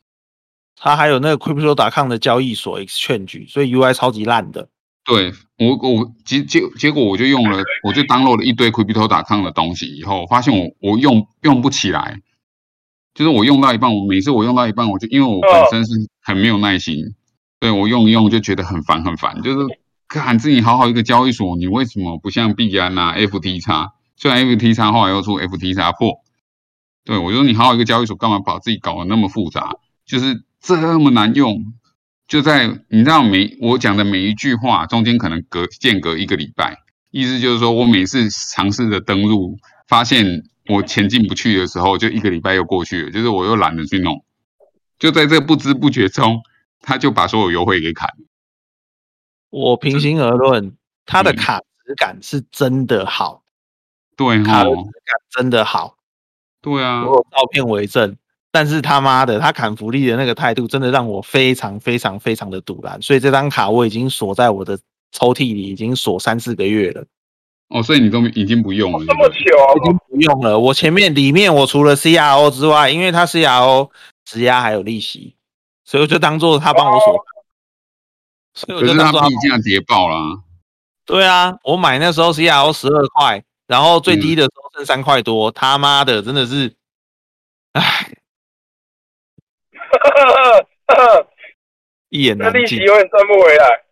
[0.77, 4.69] 它还有那个 Crypto.com 的交易所 Exchange，所以 UI 超级烂的。
[5.05, 12.21] 对我我结结结果我就用了，我就 download 了一堆 Crypto.com 的东西以后，发现我我用用不起来，
[13.15, 17.15] 就是我用到一半，我每次我用到一半，我就因为我本身是很没有耐心，
[17.61, 19.67] 对我用一用就觉得很烦很烦，就是
[20.09, 23.89] 看自己好好一个交易所，你为什么不像币安啊、FTX？
[24.17, 26.21] 虽然 FTX 后来又出 FTX 破，
[27.05, 29.77] 对我就说你好好一个交易所，干嘛把自己搞得那么复杂？
[30.07, 31.73] 就是这么难用，
[32.27, 36.79] 就在你知道每我讲的每一句话中间可能隔间隔一个礼拜，
[37.11, 44.25] 意思就是说我每次尝试着登录，发现我前进不去的时候，就一个礼拜又过去了，就是我又懒得去弄，
[44.99, 46.41] 就在这不知不觉中，
[46.81, 48.25] 他就把所有优惠给砍了。
[49.51, 53.43] 我平心而论，他的嗯卡质感是真的好，
[54.17, 55.97] 对卡的质哈，感真的好，
[56.61, 58.17] 对啊我，有照片为证。
[58.51, 63.03] 但是他妈的，他砍福利的那个态度，真的让我非常非常非常的堵然。
[63.03, 64.79] 所以这张卡我已经锁在我的
[65.11, 67.05] 抽屉里，已经锁三四个月了，
[67.75, 70.57] 哦，所以你都已经不用了，这么久已经不用了。
[70.57, 73.91] 我前面里面我除了 CRO 之外，因为它 CRO
[74.25, 75.35] 质押还有利息，
[75.85, 77.27] 所以我就当做他帮我锁。
[78.55, 80.39] 所以我就是当做他它币价跌爆啦。
[81.05, 86.73] 对啊，我买那时候 CRO 十二块，然后最低的时候剩三块多，他妈的真的是，
[87.73, 88.13] 唉，
[92.09, 93.83] 一言难尽那利息，永远赚不回来。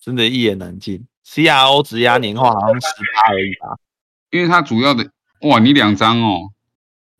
[0.00, 1.06] 真的，一言难尽。
[1.28, 3.76] CRO 质押年化好像十趴而已吧？
[4.30, 5.10] 因为它主要的
[5.42, 6.50] 哇，你两张哦，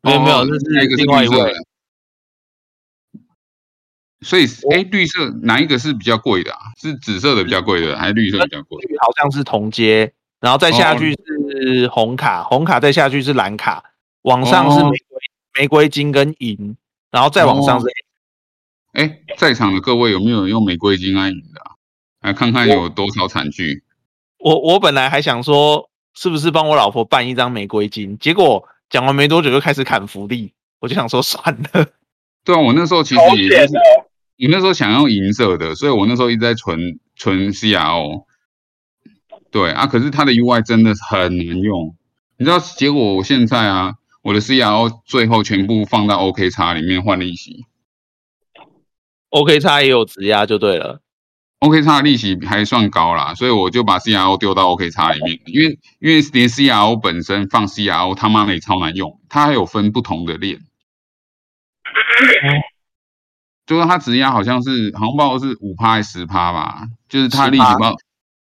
[0.00, 1.64] 没有没有，那一个是另外一位绿色的。
[4.22, 6.58] 所以，哎，绿色哪一个是比较贵的啊？
[6.80, 8.78] 是紫色的比较贵的，还是绿色比较贵？
[9.00, 11.16] 好像是同阶，然后再下去哦
[11.62, 13.84] 是红卡，红卡再下去是蓝卡，
[14.22, 15.20] 往上是哦玫瑰、
[15.60, 16.76] 玫瑰金跟银，
[17.10, 17.90] 然后再往上是哦
[18.92, 21.76] 哎，在场的各位有没有用玫瑰金安银的啊？
[22.22, 23.84] 来看看有多少惨剧。
[24.38, 28.16] 我我本来还想说，是不是帮我老婆办一张玫瑰金？
[28.18, 31.87] 结果讲完没多久就开始砍福利，我就想说算了。
[32.44, 34.07] 对啊，我那时候其实也就是险哦，
[34.38, 38.24] 我那时候想要银色的，所以我那时候一直在存存 CRO。
[39.51, 41.96] 对啊，可是它的 UI 真的很难用，
[42.37, 47.64] 你知道，结果我现在啊，我的 CRO 最后全部放到 OK 叉里面换利息
[49.31, 51.01] OK 叉也有质押就对了。
[51.60, 60.60] ，OK 叉的利息还算高啦，所以我就把 CRO 丢到 OK 叉里面，因为因为连 CRO 本身放 CRO 他妈的也超难用，它还有分不同的链。
[63.66, 67.96] 就是它质押好像是好像不知道是五趴还是十趴吧，就是它的利息10%不知道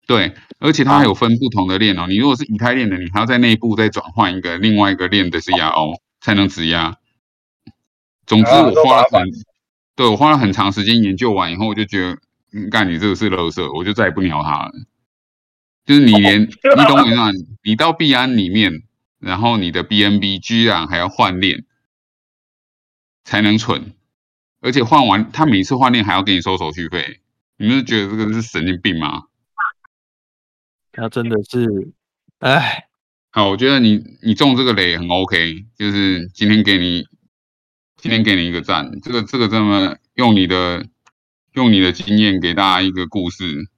[0.06, 2.06] 对，而且它还有分不同的链哦。
[2.08, 6.96] 你如果是以太链的，你还要在内部再转换一个另外一个链的 CRO 才能质押。
[8.26, 9.22] 总之，啊我花了很
[9.94, 12.18] 对我花了很长时间研究完以后，我就觉得，
[12.54, 14.72] 嗯，干你这个是垃圾，我就再也不鸟他了。
[15.84, 16.46] 就是你连你
[16.88, 17.30] 懂我意思吗？
[17.62, 18.84] 你到币安里面，
[19.18, 21.64] 然后你的 BNB 居然还要换链
[23.24, 23.92] 才能存，
[24.60, 27.20] 而且换完他每次换链还要给你收手续费，
[27.58, 29.24] 你们是觉得这个是神经病吗？
[30.92, 31.92] 他真的是，
[32.38, 32.86] 哎，
[33.30, 37.06] 好，我觉得你你中这个雷很 OK，就是今天给你
[37.96, 40.86] 今天给你一个赞，这个这个这么用你的
[41.54, 43.68] 用你的经验给大家一个故事，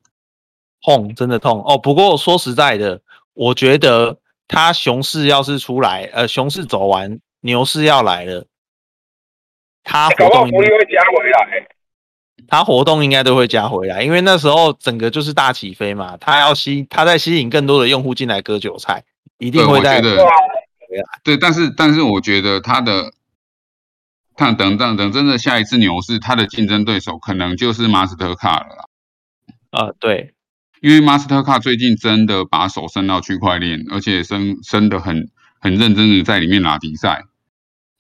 [0.83, 1.79] 痛，真的痛哦。
[1.79, 3.01] 不过说实在的，
[3.35, 8.47] 我觉得他熊市要是出来，呃，熊市走完，牛市要来了，
[9.85, 11.69] 他活动应福利会加回来。
[12.49, 19.03] 他活动应该都会加回来，因为那时候整个就是大起飞嘛，他要吸，他在吸引更多的用户进来割韭菜，
[19.39, 20.25] 一定对，会在我觉得对
[21.01, 23.11] 啊，对，但是但是我觉得他的，
[24.37, 28.85] 看等等等真的下一次牛市，他的竞争对手可能就是 Mastercard 了啦，
[29.71, 30.35] 呃，对，
[30.81, 37.23] 因为 Mastercard 最近真的把手伸到区块链，而且伸伸的很很认真的在里面拿比赛。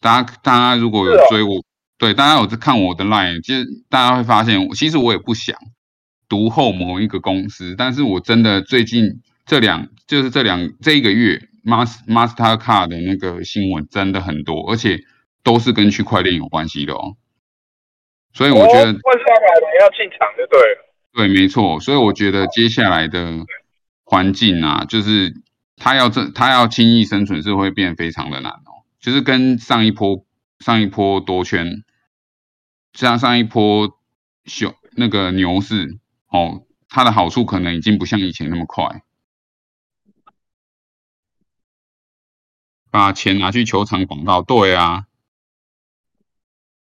[0.01, 1.65] 大家大家如果有追我，
[1.99, 5.57] 对大家有在看我的 line，其实大家会发现，其实我也不想
[6.29, 15.01] 独后某一个公司，但是我真的最近这两就是这两这一个月，Mas Mastercard 的那个新闻真的很多，而且
[15.47, 17.17] 都是跟区块链有关系的哦。
[18.35, 20.93] 所以我觉得哦问上来了要进场就对了。
[21.13, 23.47] 对，没错，所以我觉得接下来的
[24.03, 25.33] 环境啊，就是
[25.77, 30.27] 它要这它要轻易生存是会变非常的难哦，就是跟上一波
[30.59, 31.85] 上一波多圈，
[32.93, 33.97] 像上一波
[34.45, 35.97] 熊那个牛市
[36.29, 39.03] 哦，它的好处可能已经不像以前那么快。
[42.91, 45.05] 把钱拿去球场广告，对啊，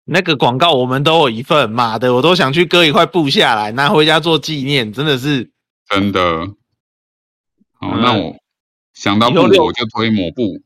[0.09, 5.51] 那个广告我们都有一份，妈的，我都想去割一块布下来拿回家做纪念，真的是。
[5.89, 6.47] 真的。
[7.73, 8.01] 好，嗯。
[8.01, 8.35] 那我
[8.93, 10.61] 想到布我就推抹布，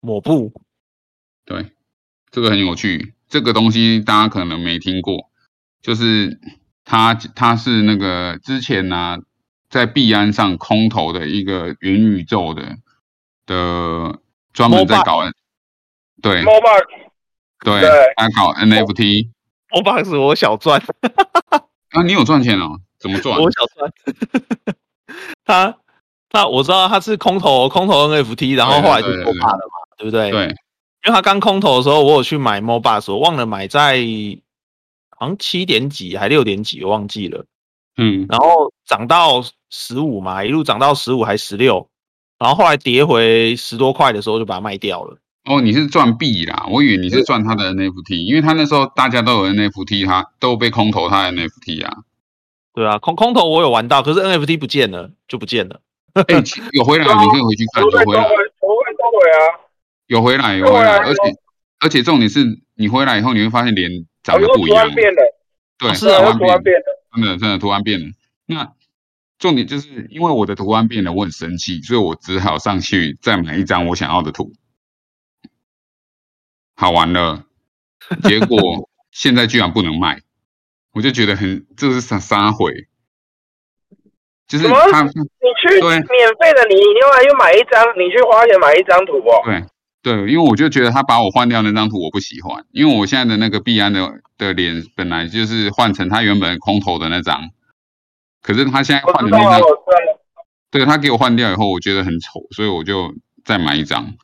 [0.00, 0.52] 抹布。
[1.46, 1.72] 对，
[2.30, 5.30] 这个很有趣，这个东西大家可能没听过，
[5.80, 6.38] 就是
[6.84, 9.16] 它它是那个之前呢、
[9.70, 12.76] 在币安上空投的一个元宇宙的
[13.46, 14.20] 的
[14.52, 15.22] 专门在搞，
[16.20, 16.42] 对。
[16.42, 17.07] Mobile
[17.64, 19.28] 对对，他搞 NFT
[19.74, 20.80] 我 box 我小赚，
[21.90, 22.78] 啊，你有赚钱哦？
[22.98, 23.38] 怎么赚？
[23.40, 23.92] 我小赚。
[25.44, 25.76] 他
[26.30, 30.30] 他我知道他是空投空投 NFT，然后后来就对对对做大了嘛，对不对？
[30.30, 33.98] 对，因为他刚空投的时候，我有去买 MOBA，我忘了买在
[35.16, 37.44] 好像七点几还六点几，我忘记了。
[37.96, 41.88] 嗯，然后涨到十五嘛，一路涨到十五还十六，
[42.38, 45.18] 然后后来跌回十多块的时候就把它卖掉了。
[45.48, 52.04] 哦，你是赚币啦，我以为你是赚他的 NFT，因为他那时候大家都有 NFT，他都被空投他的 NFT 啊。
[52.74, 55.80] 对啊，空空投我有玩到，可是 NFT 不见了，就不见了。
[56.12, 58.28] 哎、其有回来，你可以回去看，有回来，啊。
[60.06, 61.20] 有回来，有回来，而且
[61.80, 62.44] 而且重点是
[62.74, 63.90] 你回来以后，你会发现脸
[64.22, 65.22] 长得哦不一样变了，
[65.78, 67.22] 对，是啊图案变了，图案变了。
[67.22, 68.06] 真的真的图案变了。
[68.46, 68.72] 那
[69.38, 74.52] 重点就是因为我的图案变了，我很生气，所以我只好上去再买一张我想要的图。
[76.80, 77.42] 好玩了，
[78.22, 80.20] 结果 现在居然不能卖，
[80.92, 82.72] 我就觉得很这是啥啥回，
[84.46, 85.90] 就是他你去对。
[85.90, 86.04] 免
[86.38, 89.42] 费的，你另外又买一张，你去花钱买一张图哦。
[89.44, 89.64] 对
[90.00, 97.50] 对，因为我就觉得他把我换掉那张图我不喜欢，因为我现在的那个币安的的脸本来就是换成他原本空头的那张，
[98.40, 99.60] 可是他现在换的那张。
[100.70, 103.12] 对他给我换掉以后，我觉得很丑，所以我就
[103.44, 104.14] 再买一张，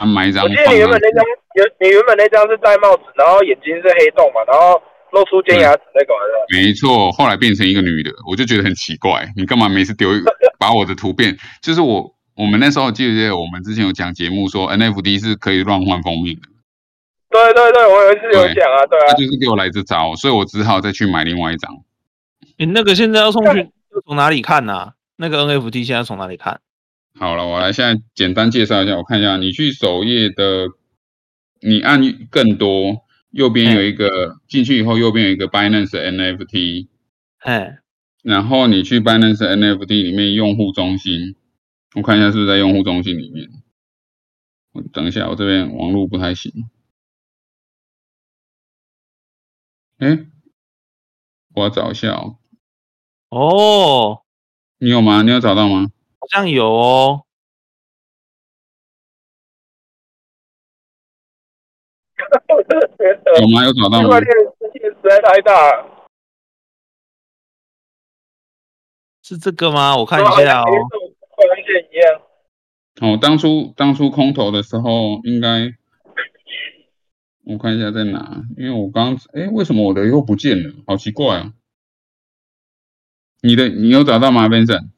[0.00, 0.56] 啊买一张我记。
[0.56, 1.24] 得你原本那张，
[1.54, 4.80] 原你原本那张是戴帽子，然后眼睛是黑洞嘛，然后
[5.12, 10.22] 露出尖牙齿那个嘛，是吧没错，后来变成一个女的，我就觉得很奇怪，你干嘛每次丢一
[10.58, 11.36] 把我的图片？
[11.60, 16.48] 就是我我们那时候记不记得我们之前有讲节目说 NFT 是可以乱换封面的，
[17.28, 21.70] 对对对，我有一次有讲啊，对啊他，就是给我来这招，所以我只好再去买另外一张。
[22.56, 26.60] 你那个现在要送去要从哪里看啊、那个 NFT 现在从哪里看？
[27.20, 30.68] 好了，我来现在简单介绍一下，我看一下，你去首页的，
[31.60, 32.00] 你按
[32.30, 36.88] 更多，右边有一个进去以后，右边有一个 Binance NFT，
[37.40, 37.80] 哎，
[38.22, 41.36] 然后你去 Binance NFT 里面用户中心，
[41.94, 43.50] 我看一下是不是在用户中心里面。
[44.72, 46.50] 我等一下，我这边网络不太行。
[49.98, 50.24] 哎，
[51.54, 52.38] 我要找一下哦。
[53.28, 54.22] 哦，
[54.78, 55.20] 你有吗？
[55.20, 55.92] 你有找到吗？
[56.20, 57.24] 好像有哦。
[62.48, 63.64] 我真的觉得有吗？
[63.64, 64.20] 有找到吗区块？
[64.20, 66.06] 链的世界实在太大了。
[69.22, 69.96] 是这个吗？
[69.96, 70.64] 我看一下哦。
[71.30, 72.20] 快跟线一样。
[73.00, 75.72] 哦，当初当初空投的时候，应该
[77.44, 80.74] 我看一下在哪，因为我刚哎，为什么我的又不见了？
[80.86, 81.54] 好奇怪啊！
[83.42, 84.90] 你的你有找到吗，Vincent？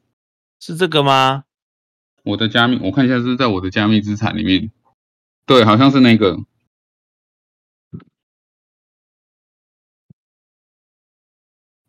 [0.65, 1.43] 是这个吗？
[2.23, 4.71] 我的加密，我看一下是是在我的加密资产里面。
[5.45, 6.37] 对，好像是那个。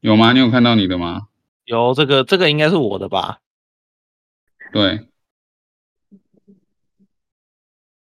[0.01, 0.33] 有吗？
[0.33, 1.29] 你有看到你的吗？
[1.67, 3.39] 有这个，这个应该是我的吧？
[4.73, 5.07] 对。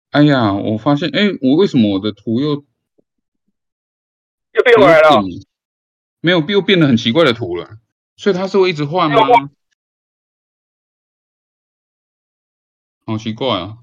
[0.10, 2.66] 哎呀，我发现，哎，我为什么我的图又
[4.54, 5.22] 又变回来了。
[6.20, 7.78] 没有，又变得很奇怪的图了。
[8.16, 9.52] 所以它是会一直换吗
[13.08, 13.78] 好奇怪啊！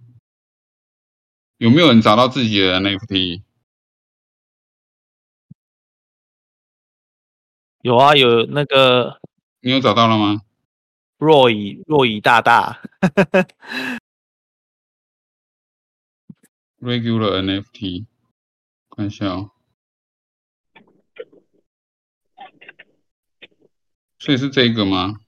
[1.57, 3.43] 有没有人找到自己的 NFT？
[7.81, 9.19] 有啊，有那个
[9.61, 10.43] 你有找到了吗？
[11.17, 12.83] 若以若以大大
[16.81, 18.05] ，regular NFT，
[18.91, 19.53] 看一下哦。
[24.19, 25.24] 所以是这个吗？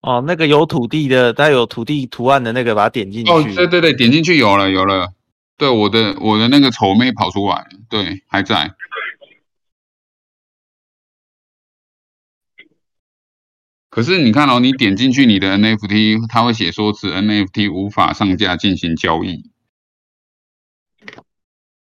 [0.00, 3.30] 哦，那个有土地的，它有土地图案的那个，把它点进去。
[3.30, 5.12] 哦，对对对，点进去有了有了。
[5.58, 8.74] 对，我的我的那个丑妹跑出来了，对，还在。
[13.90, 19.50] 可是你看哦，你点进去你的 NFT，它会写说此 NFT 无法上架进行交易，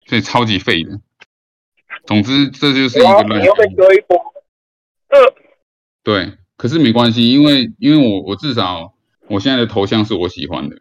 [0.07, 1.01] 所以超级废的。
[2.05, 3.75] 总之，这就是一个乱你又被象。
[3.77, 4.21] 割一波。
[6.03, 8.95] 对，可是没关系，因为因为我我至少
[9.27, 10.77] 我现在的头像是我喜欢的，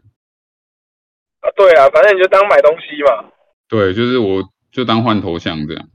[1.40, 3.32] 啊，对啊，反正你就当买东西嘛。
[3.68, 5.90] 对，就是我就当换头像这样。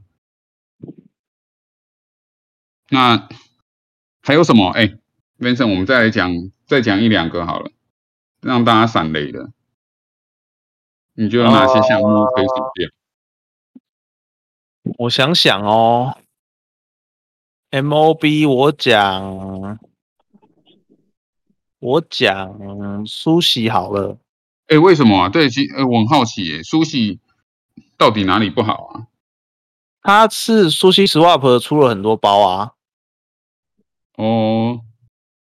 [2.89, 3.29] 那
[4.21, 4.71] 还有什么？
[4.71, 4.97] 哎
[5.39, 6.33] ，Vincent，我们再来讲，
[6.65, 7.71] 再讲一两个好了，
[8.41, 9.51] 让大家闪雷的。
[11.13, 12.89] 你觉得哪些项目可以省掉？
[14.97, 16.17] 我想想哦
[17.71, 19.79] ，MOB 我讲
[21.79, 24.17] 我讲苏喜好了，
[24.67, 25.29] 哎，为什么啊？
[25.29, 27.19] 对，其呃我很好奇耶，苏西
[27.97, 29.07] 到底哪里不好啊？
[30.01, 32.73] 他是苏西 Swap 出了很多包啊，
[34.15, 34.81] 哦，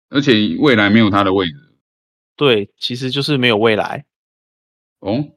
[0.09, 1.79] 而且未来没有他的位置
[2.37, 4.05] 对，其实就是没有未来。
[5.01, 5.33] 哦。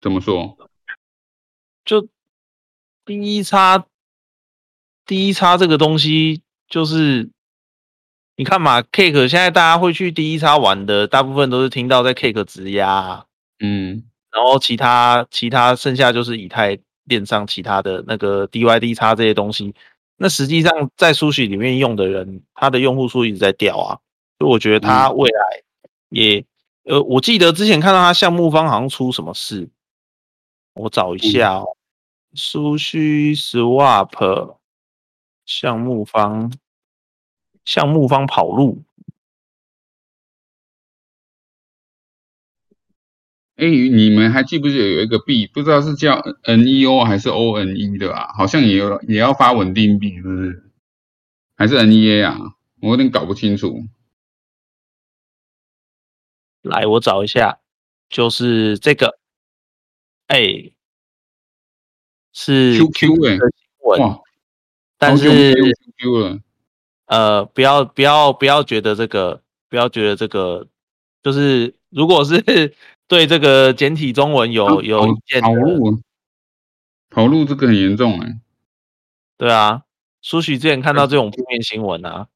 [0.00, 0.56] 怎么说？
[1.84, 2.08] 就
[3.04, 3.84] 第一叉，
[5.10, 7.28] 第一叉这个东西就是，
[8.36, 13.24] 你看嘛，Cake 现在大家会去第一叉玩的，大部分都是听到在 Cake 质押啊，
[13.58, 19.74] 嗯然后其他其他剩下就是以太链上其他的那个 DYD 叉这些东西。
[20.16, 23.98] 那实际上在 Sushi 里面用的人，他的用户数一直在掉啊，
[24.38, 25.40] 所以我觉得他未来
[26.10, 26.44] 也，
[26.84, 29.68] 呃，我记得之前看到他项目方好像出什么事，
[30.74, 31.66] 我找一下哦。
[32.34, 34.54] 苏须 Swap
[35.50, 36.52] 项目方，
[37.64, 38.84] 项目方跑路，
[43.56, 48.32] 哎，你们还记不记得有一个币，不知道是叫 NEO 还是 ONE 的啊？
[48.38, 50.70] 好像也有也要发稳定币，是不是？
[51.56, 52.54] 还是 NEA 啊？
[52.80, 53.82] 我有点搞不清楚。
[56.62, 57.58] 来，我找一下，
[58.08, 59.18] 就是这个，
[60.28, 60.70] 哎，
[62.32, 64.20] 是 QQ 哎，的新
[65.00, 65.54] 但是
[65.98, 66.38] QQ 了。
[67.06, 70.68] 呃，不要不要不要觉得这个，不要觉得这个，
[71.24, 72.40] 就是如果是
[73.08, 76.00] 对这个简体中文有有意见的，跑路，
[77.10, 78.38] 跑路这个很严重哎。
[79.36, 79.82] 对啊，
[80.22, 82.28] 苏许之前看到这种负面新闻啊，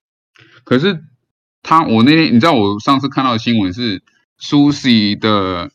[0.64, 1.04] 可是
[1.62, 4.02] 他，我那天你知道，我上次看到的新闻是
[4.38, 5.70] 苏西的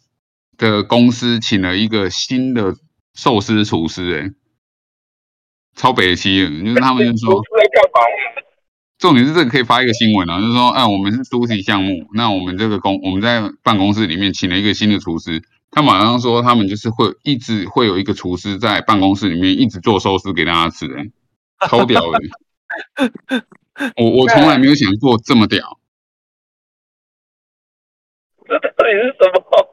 [0.57, 2.75] 的公司请了一个新的
[3.13, 4.33] 寿司厨师，哎，
[5.79, 7.41] 超北七的，就是他们就说？
[8.99, 21.09] 重点是这个可以发一个新闻啊，就是说，哎，我们是苏西项目，那我们这个公我们在办公室里面请了一个新的厨师，他马上说他们就是会一直会有一个厨师在办公室里面一直做寿司给大家吃，哎，
[21.69, 22.19] 超屌的。
[23.95, 25.79] 我我从来没有想过这么屌，
[28.45, 29.68] 这到底是什么？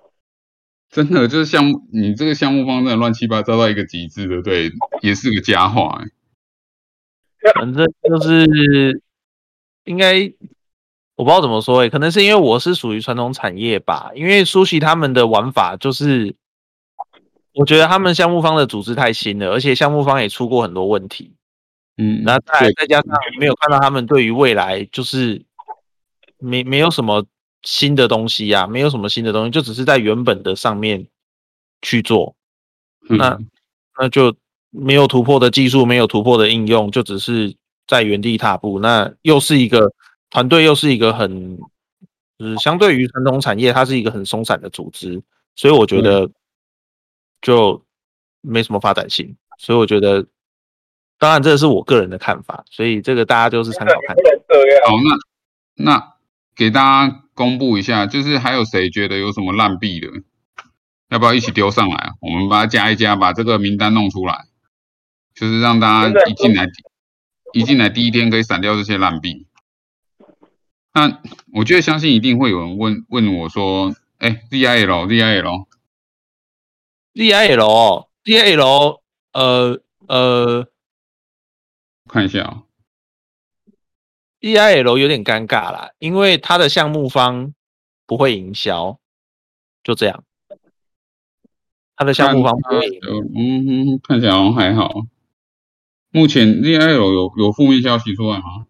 [0.96, 4.72] 真的就是项目，你这个项目方真的乱七八糟到一个极致，对不对？
[5.02, 6.08] 也是个佳话、欸。
[7.54, 9.02] 反正就是
[9.84, 10.32] 应该
[11.16, 16.34] 我不知道怎么说诶、可能是因为我是属于传统产业吧，因为苏西他们的玩法就是，
[17.52, 21.34] 我觉得他们项目方的组织太新了，而且项目方也出过很多问题。
[21.98, 25.44] 嗯，那再再加上没有看到他们对于未来就是
[26.38, 27.26] 没没有什么
[27.62, 31.06] 新的东西呀、没有什么新的东西，就只是在原本的上面
[31.82, 32.34] 去做，
[33.08, 33.38] 嗯那
[33.98, 34.34] 那就
[34.70, 37.54] 没有突破的技术，没有突破的应用，就只是
[37.86, 38.78] 在原地踏步。
[38.78, 39.92] 那又是一个
[40.30, 41.58] 团队，又是一个很
[42.38, 45.22] 就是相对于传统产业，它是一个很松散的组织，
[45.54, 46.30] 所以我觉得
[47.40, 47.82] 就
[48.42, 49.34] 没什么发展性。
[49.58, 50.26] 所以我觉得，
[51.18, 54.14] 当然这是我个人的看法，所以这个大家就是参考看。
[54.86, 56.12] 好，那那
[56.54, 60.08] 给大家公布一下，就是还有谁觉得有什么烂币的，
[61.10, 62.14] 要不要一起丢上来啊？
[62.20, 64.46] 我们把它加一加，把这个名单弄出来，
[65.34, 66.66] 就是让大家一进来
[67.52, 69.46] 一进来第一天可以闪掉这些烂币。
[70.94, 71.20] 那
[71.52, 75.06] 我觉得相信一定会有人问问我说，哎，ZIL
[77.14, 79.00] ZIL，DIL 哦 DIL
[79.32, 80.66] 呃呃
[82.08, 82.62] 看一下啊、
[84.40, 87.54] DIL 有点尴尬啦，因为它的项目方
[88.06, 88.98] 不会营销，
[89.82, 90.22] 就这样。
[91.96, 94.92] 它的项目方不会营呃，嗯哼，看起来好像还好。
[96.10, 98.66] 目前 ZIL 有有负面消息出来吗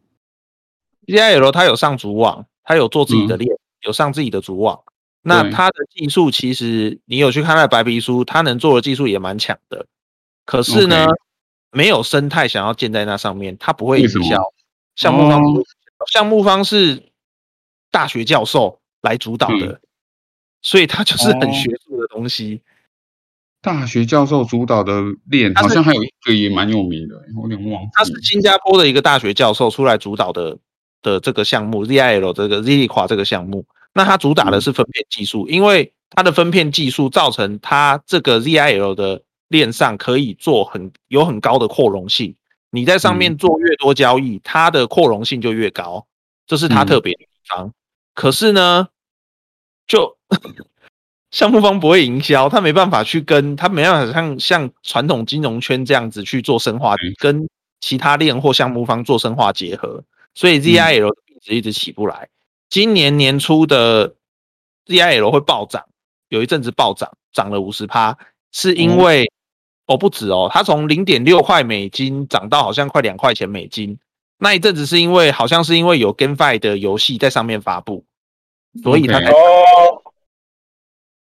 [1.07, 4.81] ？DIL 它有上主网，它有做自己的链，有上自己的主网。
[5.23, 9.87] 那对它的技术其实你有去看它的白皮书，它能做的技术也蛮强的。
[10.45, 11.07] 可是呢
[11.73, 14.41] 没有生态想要建在那上面，它不会营销。
[14.97, 15.63] 项目方哦。
[16.13, 17.11] 项目方是
[17.91, 19.81] 大学教授来主导的，
[20.61, 22.63] 所以它就是很学术的东西。
[23.63, 27.91] 大学教授主导的链，他好像还有一个也蛮有名的，我有点忘记。
[27.95, 30.57] 他是新加坡的一个大学教授出来主导的
[31.03, 42.37] 的这个项目 ZIL 这个 ZILIQUA 这个项目，那他主打的是分片技术，因为它的分片技术造成它这个 ZIL 的链上可以做很有很高的扩容性，
[42.71, 46.07] 你在上面做越多交易，它的扩容性就越高，
[46.47, 46.87] 这是它嗯。
[46.87, 47.73] 特别的地方。
[48.15, 48.89] 可是呢，
[49.87, 50.17] 就
[51.31, 57.49] 项目方不会营销，他没办法去跟他没办法像像传统金融圈这样子去做深化嗯，跟
[57.81, 60.03] 其他链或项目方做深化结合，
[60.35, 61.09] 所以 ZIL
[61.45, 62.29] 的一直起不来。
[62.71, 64.15] 今年年初的
[64.87, 65.85] ZIL 会暴涨，
[66.29, 68.17] 有一阵子暴涨，涨了五十趴，
[68.51, 69.31] 是因为
[69.87, 73.99] 哦不止哦，它从零点六块美金涨到好像快两块钱美金。
[74.39, 78.05] 那一阵子是因为好像是因为有 GameFi 的游戏在上面发布，
[78.83, 80.03] 所以它才哦，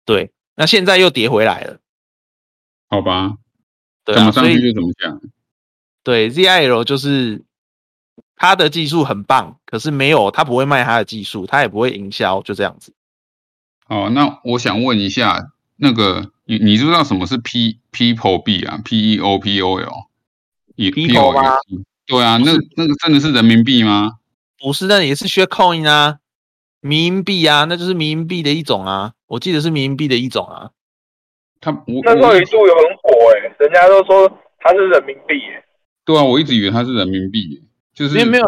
[0.04, 0.30] 对。
[0.54, 1.78] 那现在又跌回来了，
[2.90, 3.38] 好吧，
[4.04, 5.20] 对啊，怎么上去所以就怎么讲。
[6.04, 7.42] 对 ZIL 就是
[8.36, 12.92] 它的技术很棒，可是没有它不会卖它的技术，它也不会营销，就这样子。
[13.88, 19.92] 哦，那我想问一下，那个你你知道什么是 P People 币啊？P E O P O L，
[20.76, 21.56] 也 People 吗
[22.06, 24.12] 对啊，那那个真的是人民币吗？
[24.58, 26.18] 不是，那也是 Sharecoin 啊，
[26.80, 30.70] 民营币啊，那就是民营币的一种啊，我记得是民营币的一种啊。
[31.60, 34.28] 他不那时候我一度有很火哎、人家都说
[34.58, 35.64] 它是人民币哎、
[36.04, 37.62] 对啊，我一直以为它是人民币，
[37.94, 38.44] 就是没有没有，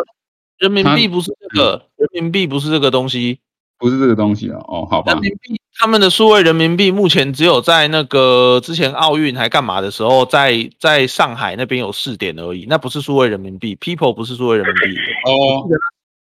[0.59, 3.39] 人民币不是这个，人民币不是这个东西，
[3.79, 4.59] 不是这个东西啊。
[4.67, 15.68] 哦，好吧人，民币他们的数位人民币目前只有在那个之前奥运还干嘛的时候，在在上海那边有试点而已，那不是数位人民币，People 不是数位人民币，哦，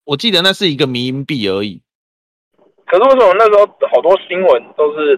[0.03, 1.81] 我记得那是一个迷因币而已。
[2.85, 5.17] 可是为什么那时候好多新闻都是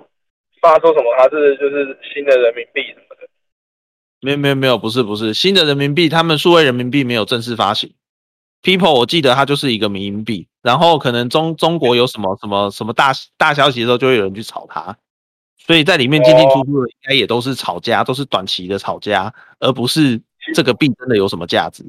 [0.61, 3.27] 发说什么它是就是新的人民币什么的？
[4.21, 7.91] 没有没有没有，不是不是新的人民币，他们数位人民币没有正式发行。
[8.64, 14.97] People 我记得它就是一个民营币，然后可能中中国有什么什么什么大大消息的时候，就会有人去炒它，
[15.58, 20.22] 所以在里面进进出出的应该也都是炒家，都是短期的炒家，而不是
[20.53, 21.86] 这个币真的有什么价值。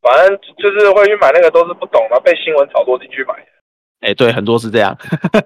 [0.00, 3.46] 反正就是会去买那个都是不懂，然后被新闻炒作进去买的。
[4.00, 4.96] 哎，对，很多是这样。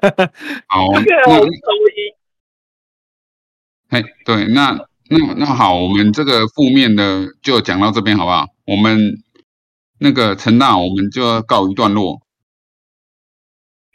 [0.66, 2.14] 好，这个那我周一
[3.88, 4.72] 哎，对，那
[5.09, 8.46] 那那好，我们这个负面的就讲到这边好不好？
[8.66, 9.22] 我们
[10.03, 12.22] 那个陈大，我们就要告一段落。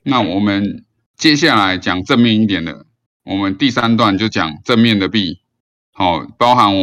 [0.04, 0.86] 那我们
[1.18, 2.86] 接下来讲正面一点的，
[3.24, 5.42] 我们第三段就讲正面的币，
[5.92, 6.76] 好，包含我。